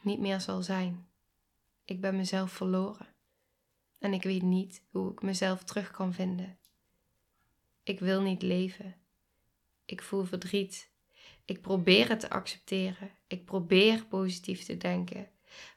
niet 0.00 0.20
meer 0.20 0.40
zal 0.40 0.62
zijn. 0.62 1.08
Ik 1.84 2.00
ben 2.00 2.16
mezelf 2.16 2.52
verloren. 2.52 3.06
En 3.98 4.12
ik 4.12 4.22
weet 4.22 4.42
niet 4.42 4.82
hoe 4.90 5.12
ik 5.12 5.22
mezelf 5.22 5.64
terug 5.64 5.90
kan 5.90 6.12
vinden. 6.12 6.58
Ik 7.88 8.00
wil 8.00 8.20
niet 8.20 8.42
leven. 8.42 8.96
Ik 9.84 10.02
voel 10.02 10.24
verdriet. 10.24 10.90
Ik 11.44 11.60
probeer 11.60 12.08
het 12.08 12.20
te 12.20 12.30
accepteren. 12.30 13.10
Ik 13.26 13.44
probeer 13.44 14.06
positief 14.06 14.64
te 14.64 14.76
denken. 14.76 15.28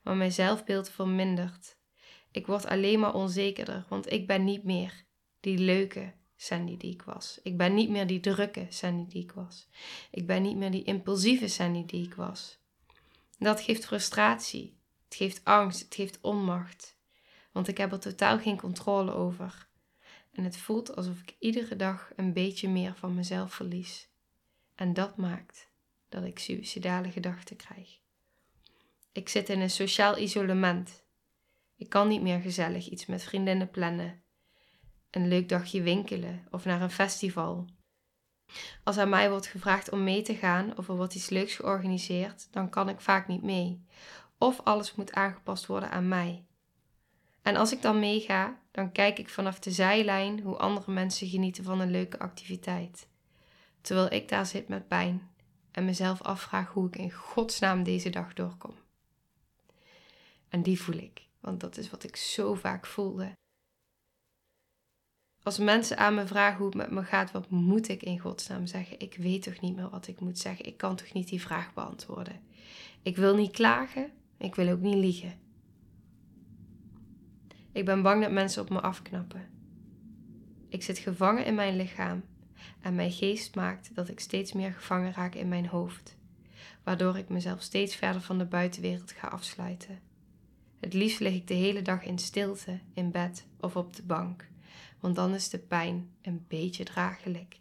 Maar 0.02 0.16
mijn 0.16 0.32
zelfbeeld 0.32 0.90
vermindert. 0.90 1.78
Ik 2.32 2.48
word 2.48 2.66
alleen 2.66 3.00
maar 3.00 3.14
onzekerder, 3.14 3.86
want 3.90 4.12
ik 4.12 4.28
ben 4.28 4.44
niet 4.44 4.64
meer 4.64 5.06
die 5.40 5.58
leuke 5.58 6.14
Sandy 6.36 6.78
die 6.78 6.94
ik 6.94 7.02
was. 7.02 7.40
Ik 7.44 7.58
ben 7.58 7.74
niet 7.74 7.90
meer 7.90 8.08
die 8.08 8.20
drukke 8.20 8.66
Sandy 8.70 9.12
die 9.12 9.24
ik 9.24 9.32
was. 9.32 9.68
Ik 10.12 10.28
ben 10.28 10.42
niet 10.42 10.58
meer 10.58 10.72
die 10.72 10.84
impulsieve 10.84 11.48
Sandy 11.48 11.86
die 11.86 12.06
ik 12.06 12.14
was. 12.14 12.58
Dat 13.38 13.62
geeft 13.62 13.86
frustratie. 13.86 14.78
Het 15.06 15.16
geeft 15.16 15.42
angst. 15.44 15.80
Het 15.80 15.96
geeft 15.96 16.22
onmacht. 16.22 16.98
Want 17.52 17.68
ik 17.68 17.78
heb 17.78 17.92
er 17.92 18.00
totaal 18.00 18.40
geen 18.40 18.58
controle 18.58 19.12
over. 19.12 19.70
En 20.32 20.44
het 20.44 20.58
voelt 20.58 20.96
alsof 20.96 21.20
ik 21.20 21.36
iedere 21.40 21.76
dag 21.76 22.12
een 22.16 22.34
beetje 22.34 22.70
meer 22.70 22.96
van 22.96 23.16
mezelf 23.16 23.54
verlies. 23.54 24.10
En 24.76 24.94
dat 24.94 25.18
maakt 25.18 25.70
dat 26.10 26.24
ik 26.24 26.40
suïcidale 26.40 27.12
gedachten 27.12 27.56
krijg. 27.56 28.00
Ik 29.12 29.30
zit 29.30 29.50
in 29.50 29.60
een 29.60 29.70
sociaal 29.70 30.18
isolement. 30.18 31.04
Ik 31.76 31.90
kan 31.90 32.08
niet 32.08 32.22
meer 32.22 32.40
gezellig 32.40 32.90
iets 32.90 33.06
met 33.06 33.24
vriendinnen 33.24 33.70
plannen. 33.70 34.24
Een 35.10 35.28
leuk 35.28 35.50
dagje 35.50 35.82
winkelen 35.82 36.48
of 36.52 36.66
naar 36.66 36.82
een 36.82 36.92
festival. 36.92 37.68
Als 38.84 38.98
aan 38.98 39.10
mij 39.10 39.30
wordt 39.30 39.48
gevraagd 39.48 39.92
om 39.92 40.04
mee 40.04 40.22
te 40.22 40.36
gaan 40.36 40.78
of 40.78 40.88
er 40.88 40.96
wordt 40.96 41.16
iets 41.16 41.30
leuks 41.30 41.56
georganiseerd, 41.56 42.48
dan 42.52 42.70
kan 42.70 42.90
ik 42.90 43.02
vaak 43.02 43.28
niet 43.28 43.44
mee. 43.44 43.86
Of 44.38 44.62
alles 44.64 44.96
moet 44.96 45.14
aangepast 45.14 45.66
worden 45.66 45.92
aan 45.92 46.08
mij. 46.08 46.46
En 47.42 47.56
als 47.56 47.72
ik 47.72 47.82
dan 47.82 48.00
meega, 48.00 48.60
dan 48.72 48.92
kijk 48.92 49.20
ik 49.20 49.30
vanaf 49.30 49.60
de 49.60 49.72
zijlijn 49.72 50.40
hoe 50.40 50.58
andere 50.58 50.92
mensen 50.92 51.28
genieten 51.28 51.64
van 51.64 51.80
een 51.80 51.92
leuke 51.92 52.20
activiteit. 52.20 53.08
Terwijl 53.82 54.12
ik 54.12 54.30
daar 54.30 54.46
zit 54.46 54.68
met 54.68 54.88
pijn 54.88 55.30
en 55.72 55.86
mezelf 55.86 56.22
afvraag 56.22 56.70
hoe 56.70 56.88
ik 56.88 56.96
in 56.96 57.12
godsnaam 57.12 57.84
deze 57.84 58.10
dag 58.10 58.34
doorkom. 58.34 58.74
En 60.50 60.62
die 60.62 60.82
voel 60.82 60.96
ik, 60.96 61.28
want 61.40 61.60
dat 61.60 61.78
is 61.78 61.90
wat 61.90 62.04
ik 62.04 62.16
zo 62.16 62.54
vaak 62.54 62.86
voelde. 62.86 63.32
Als 65.44 65.58
mensen 65.58 65.98
aan 65.98 66.16
me 66.16 66.28
vragen 66.28 66.58
hoe 66.58 66.66
het 66.66 66.76
met 66.76 66.92
me 66.92 67.04
gaat, 67.04 67.32
wat 67.32 67.50
moet 67.50 67.88
ik 67.88 68.04
in 68.04 68.20
godsnaam 68.20 68.66
zeggen? 68.66 69.00
Ik 69.00 69.16
weet 69.16 69.44
toch 69.44 69.60
niet 69.60 69.76
meer 69.76 69.90
wat 69.90 70.08
ik 70.08 70.20
moet 70.20 70.40
zeggen. 70.40 70.66
Ik 70.66 70.78
kan 70.78 70.96
toch 70.96 71.14
niet 71.14 71.28
die 71.28 71.42
vraag 71.42 71.74
beantwoorden. 71.74 72.42
Ik 73.02 73.16
wil 73.16 73.36
niet 73.36 73.52
klagen, 73.52 74.12
ik 74.38 74.56
wil 74.56 74.70
ook 74.70 74.80
niet 74.80 74.96
liegen. 74.96 75.40
Ik 77.72 77.86
ben 77.86 78.02
bang 78.02 78.22
dat 78.22 78.32
mensen 78.32 78.62
op 78.62 78.70
me 78.70 78.82
afknappen. 78.82 79.50
Ik 80.70 80.84
zit 80.84 80.98
gevangen 80.98 81.46
in 81.46 81.56
mijn 81.56 81.76
lichaam 81.76 82.24
en 82.82 82.96
mijn 82.96 83.12
geest 83.12 83.56
maakt 83.56 83.96
dat 83.96 84.10
ik 84.10 84.20
steeds 84.20 84.54
meer 84.54 84.74
gevangen 84.74 85.14
raak 85.14 85.36
in 85.36 85.48
mijn 85.48 85.68
hoofd, 85.68 86.16
waardoor 86.84 87.18
ik 87.18 87.30
mezelf 87.30 87.62
steeds 87.62 87.96
verder 87.96 88.22
van 88.22 88.38
de 88.38 88.46
buitenwereld 88.46 89.12
ga 89.12 89.28
afsluiten. 89.28 90.00
Het 90.80 90.94
liefst 90.94 91.20
lig 91.20 91.34
ik 91.34 91.48
de 91.48 91.54
hele 91.54 91.82
dag 91.82 92.04
in 92.04 92.20
stilte, 92.20 92.80
in 92.94 93.12
bed 93.12 93.46
of 93.60 93.76
op 93.76 93.96
de 93.96 94.04
bank, 94.04 94.48
want 95.00 95.16
dan 95.16 95.34
is 95.34 95.50
de 95.50 95.60
pijn 95.60 96.10
een 96.22 96.46
beetje 96.48 96.84
draaglijk. 96.84 97.60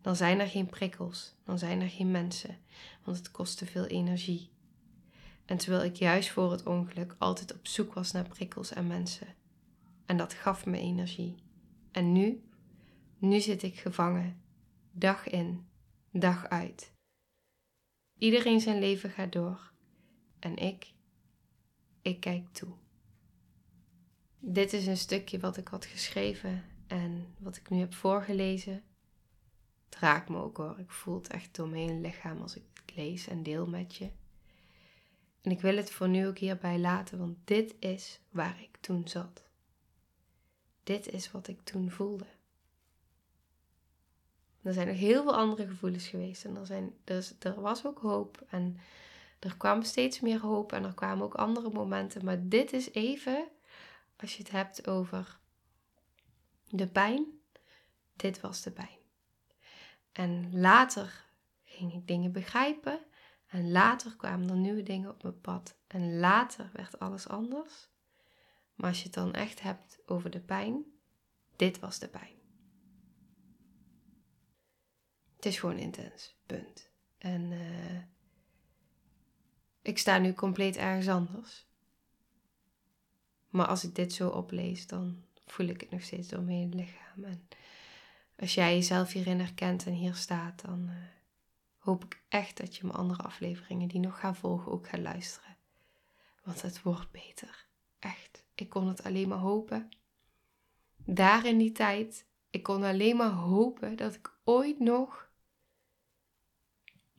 Dan 0.00 0.16
zijn 0.16 0.40
er 0.40 0.48
geen 0.48 0.66
prikkels, 0.66 1.34
dan 1.44 1.58
zijn 1.58 1.80
er 1.80 1.88
geen 1.90 2.10
mensen, 2.10 2.58
want 3.04 3.16
het 3.16 3.30
kost 3.30 3.58
te 3.58 3.66
veel 3.66 3.86
energie. 3.86 4.50
En 5.46 5.56
terwijl 5.56 5.84
ik 5.84 5.96
juist 5.96 6.30
voor 6.30 6.50
het 6.50 6.66
ongeluk 6.66 7.14
altijd 7.18 7.54
op 7.54 7.66
zoek 7.66 7.94
was 7.94 8.12
naar 8.12 8.28
prikkels 8.28 8.72
en 8.72 8.86
mensen. 8.86 9.26
En 10.06 10.16
dat 10.16 10.32
gaf 10.32 10.66
me 10.66 10.78
energie. 10.78 11.34
En 11.92 12.12
nu, 12.12 12.42
nu 13.18 13.40
zit 13.40 13.62
ik 13.62 13.78
gevangen, 13.78 14.42
dag 14.92 15.28
in, 15.28 15.66
dag 16.10 16.48
uit. 16.48 16.92
Iedereen 18.18 18.60
zijn 18.60 18.78
leven 18.78 19.10
gaat 19.10 19.32
door. 19.32 19.72
En 20.38 20.56
ik, 20.56 20.92
ik 22.02 22.20
kijk 22.20 22.48
toe. 22.52 22.72
Dit 24.38 24.72
is 24.72 24.86
een 24.86 24.96
stukje 24.96 25.38
wat 25.38 25.56
ik 25.56 25.68
had 25.68 25.84
geschreven 25.84 26.64
en 26.86 27.34
wat 27.38 27.56
ik 27.56 27.70
nu 27.70 27.78
heb 27.78 27.94
voorgelezen. 27.94 28.82
Het 29.84 29.98
raakt 29.98 30.28
me 30.28 30.36
ook 30.36 30.56
hoor. 30.56 30.78
Ik 30.78 30.90
voel 30.90 31.14
het 31.14 31.28
echt 31.28 31.54
door 31.56 31.68
mijn 31.68 32.00
lichaam 32.00 32.42
als 32.42 32.56
ik 32.56 32.62
het 32.74 32.96
lees 32.96 33.28
en 33.28 33.42
deel 33.42 33.66
met 33.66 33.94
je. 33.94 34.10
En 35.46 35.52
ik 35.52 35.60
wil 35.60 35.76
het 35.76 35.90
voor 35.90 36.08
nu 36.08 36.26
ook 36.26 36.38
hierbij 36.38 36.78
laten, 36.78 37.18
want 37.18 37.36
dit 37.44 37.74
is 37.78 38.20
waar 38.30 38.60
ik 38.62 38.76
toen 38.80 39.08
zat. 39.08 39.42
Dit 40.82 41.08
is 41.08 41.30
wat 41.30 41.48
ik 41.48 41.60
toen 41.62 41.90
voelde. 41.90 42.26
Er 44.62 44.72
zijn 44.72 44.86
nog 44.86 44.96
heel 44.96 45.22
veel 45.22 45.36
andere 45.36 45.66
gevoelens 45.66 46.08
geweest. 46.08 46.44
En 46.44 46.56
er, 46.56 46.66
zijn, 46.66 46.94
dus, 47.04 47.34
er 47.38 47.60
was 47.60 47.86
ook 47.86 47.98
hoop. 47.98 48.44
En 48.48 48.78
er 49.38 49.56
kwam 49.56 49.82
steeds 49.82 50.20
meer 50.20 50.40
hoop. 50.40 50.72
En 50.72 50.84
er 50.84 50.94
kwamen 50.94 51.24
ook 51.24 51.34
andere 51.34 51.70
momenten. 51.70 52.24
Maar 52.24 52.48
dit 52.48 52.72
is 52.72 52.92
even, 52.92 53.48
als 54.16 54.36
je 54.36 54.42
het 54.42 54.52
hebt 54.52 54.88
over 54.88 55.38
de 56.68 56.88
pijn. 56.88 57.26
Dit 58.16 58.40
was 58.40 58.62
de 58.62 58.70
pijn. 58.70 58.98
En 60.12 60.60
later 60.60 61.24
ging 61.64 61.92
ik 61.92 62.06
dingen 62.06 62.32
begrijpen. 62.32 63.00
En 63.46 63.70
later 63.70 64.16
kwamen 64.16 64.48
er 64.48 64.56
nieuwe 64.56 64.82
dingen 64.82 65.10
op 65.10 65.22
mijn 65.22 65.40
pad. 65.40 65.76
En 65.86 66.18
later 66.18 66.70
werd 66.72 66.98
alles 66.98 67.28
anders. 67.28 67.88
Maar 68.74 68.88
als 68.88 68.98
je 68.98 69.04
het 69.04 69.14
dan 69.14 69.32
echt 69.34 69.62
hebt 69.62 69.98
over 70.06 70.30
de 70.30 70.40
pijn, 70.40 70.84
dit 71.56 71.78
was 71.78 71.98
de 71.98 72.08
pijn. 72.08 72.34
Het 75.36 75.46
is 75.46 75.58
gewoon 75.58 75.78
intens, 75.78 76.36
punt. 76.46 76.90
En 77.18 77.50
uh, 77.50 78.02
ik 79.82 79.98
sta 79.98 80.18
nu 80.18 80.32
compleet 80.32 80.76
ergens 80.76 81.08
anders. 81.08 81.66
Maar 83.48 83.66
als 83.66 83.84
ik 83.84 83.94
dit 83.94 84.12
zo 84.12 84.28
oplees, 84.28 84.86
dan 84.86 85.24
voel 85.46 85.66
ik 85.66 85.80
het 85.80 85.90
nog 85.90 86.02
steeds 86.02 86.28
door 86.28 86.42
mijn 86.42 86.74
lichaam. 86.74 87.24
En 87.24 87.48
als 88.36 88.54
jij 88.54 88.74
jezelf 88.74 89.12
hierin 89.12 89.38
herkent 89.38 89.86
en 89.86 89.92
hier 89.92 90.14
staat, 90.14 90.60
dan 90.60 90.88
uh, 90.88 90.94
hoop 91.86 92.04
ik 92.04 92.22
echt 92.28 92.56
dat 92.56 92.76
je 92.76 92.86
mijn 92.86 92.98
andere 92.98 93.22
afleveringen 93.22 93.88
die 93.88 94.00
nog 94.00 94.20
gaan 94.20 94.36
volgen 94.36 94.72
ook 94.72 94.88
gaat 94.88 95.00
luisteren. 95.00 95.56
Want 96.44 96.62
het 96.62 96.82
wordt 96.82 97.10
beter. 97.10 97.66
Echt. 97.98 98.44
Ik 98.54 98.68
kon 98.68 98.88
het 98.88 99.02
alleen 99.04 99.28
maar 99.28 99.38
hopen. 99.38 99.88
Daar 100.96 101.46
in 101.46 101.58
die 101.58 101.72
tijd, 101.72 102.26
ik 102.50 102.62
kon 102.62 102.82
alleen 102.82 103.16
maar 103.16 103.30
hopen 103.30 103.96
dat 103.96 104.14
ik 104.14 104.34
ooit 104.44 104.78
nog 104.78 105.30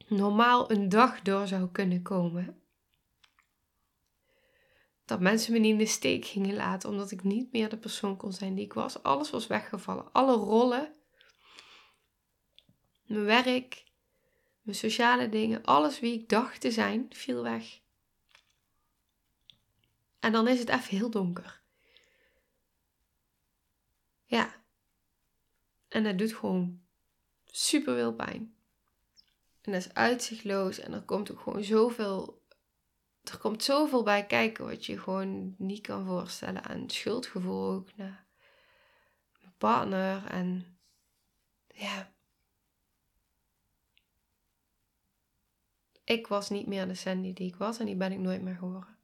normaal 0.07 0.71
een 0.71 0.89
dag 0.89 1.21
door 1.21 1.47
zou 1.47 1.71
kunnen 1.71 2.01
komen. 2.01 2.61
Dat 5.05 5.19
mensen 5.19 5.53
me 5.53 5.59
niet 5.59 5.71
in 5.71 5.77
de 5.77 5.85
steek 5.85 6.25
gingen 6.25 6.55
laten 6.55 6.89
omdat 6.89 7.11
ik 7.11 7.23
niet 7.23 7.51
meer 7.51 7.69
de 7.69 7.77
persoon 7.77 8.17
kon 8.17 8.33
zijn 8.33 8.55
die 8.55 8.65
ik 8.65 8.73
was. 8.73 9.03
Alles 9.03 9.29
was 9.29 9.47
weggevallen. 9.47 10.11
Alle 10.11 10.35
rollen, 10.35 10.93
mijn 13.05 13.23
werk, 13.23 13.86
mijn 14.67 14.79
sociale 14.79 15.29
dingen, 15.29 15.63
alles 15.63 15.99
wie 15.99 16.13
ik 16.13 16.29
dacht 16.29 16.61
te 16.61 16.71
zijn, 16.71 17.05
viel 17.09 17.43
weg. 17.43 17.79
En 20.19 20.31
dan 20.31 20.47
is 20.47 20.59
het 20.59 20.69
even 20.69 20.97
heel 20.97 21.09
donker. 21.09 21.61
Ja. 24.25 24.55
En 25.87 26.03
dat 26.03 26.17
doet 26.17 26.33
gewoon 26.33 26.81
super 27.45 27.95
veel 27.95 28.13
pijn. 28.13 28.55
En 29.61 29.71
dat 29.71 29.81
is 29.81 29.93
uitzichtloos 29.93 30.79
en 30.79 30.93
er 30.93 31.03
komt 31.03 31.31
ook 31.31 31.39
gewoon 31.39 31.63
zoveel. 31.63 32.45
Er 33.23 33.37
komt 33.37 33.63
zoveel 33.63 34.03
bij 34.03 34.25
kijken 34.25 34.65
wat 34.65 34.85
je 34.85 34.99
gewoon 34.99 35.55
niet 35.57 35.81
kan 35.81 36.05
voorstellen. 36.05 36.63
aan 36.63 36.89
schuldgevoel 36.89 37.71
ook 37.71 37.95
naar 37.95 38.27
mijn 39.39 39.53
partner. 39.57 40.25
En 40.25 40.79
ja. 41.67 42.15
Ik 46.07 46.27
was 46.27 46.49
niet 46.49 46.67
meer 46.67 46.87
de 46.87 46.95
Sandy 46.95 47.33
die 47.33 47.47
ik 47.47 47.55
was 47.55 47.79
en 47.79 47.85
die 47.85 47.95
ben 47.95 48.11
ik 48.11 48.19
nooit 48.19 48.41
meer 48.41 48.55
geworden. 48.55 48.97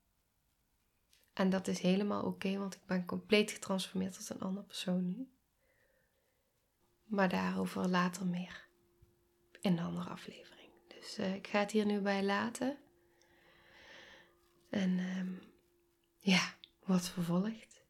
En 1.33 1.49
dat 1.49 1.67
is 1.67 1.79
helemaal 1.79 2.23
oké, 2.23 2.57
want 2.57 2.75
ik 2.75 2.85
ben 2.85 3.05
compleet 3.05 3.51
getransformeerd 3.51 4.13
tot 4.13 4.29
een 4.29 4.39
andere 4.39 4.65
persoon 4.65 5.09
nu. 5.09 5.29
Maar 7.03 7.29
daarover 7.29 7.87
later 7.87 8.25
meer 8.25 8.67
in 9.61 9.77
een 9.77 9.85
andere 9.85 10.09
aflevering. 10.09 10.69
Dus 10.87 11.19
uh, 11.19 11.35
ik 11.35 11.47
ga 11.47 11.59
het 11.59 11.71
hier 11.71 11.85
nu 11.85 11.99
bij 11.99 12.23
laten. 12.23 12.77
En 14.69 14.99
um, 14.99 15.41
ja, 16.19 16.53
wat 16.83 17.09
vervolgt. 17.09 17.83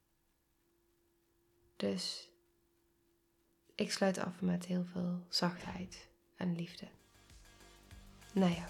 Dus 1.75 2.29
ik 3.75 3.91
sluit 3.91 4.17
af 4.17 4.41
met 4.41 4.65
heel 4.65 4.85
veel 4.85 5.25
zachtheid 5.29 6.09
en 6.35 6.55
liefde. 6.55 6.87
Naar 8.33 8.51
jou. 8.51 8.69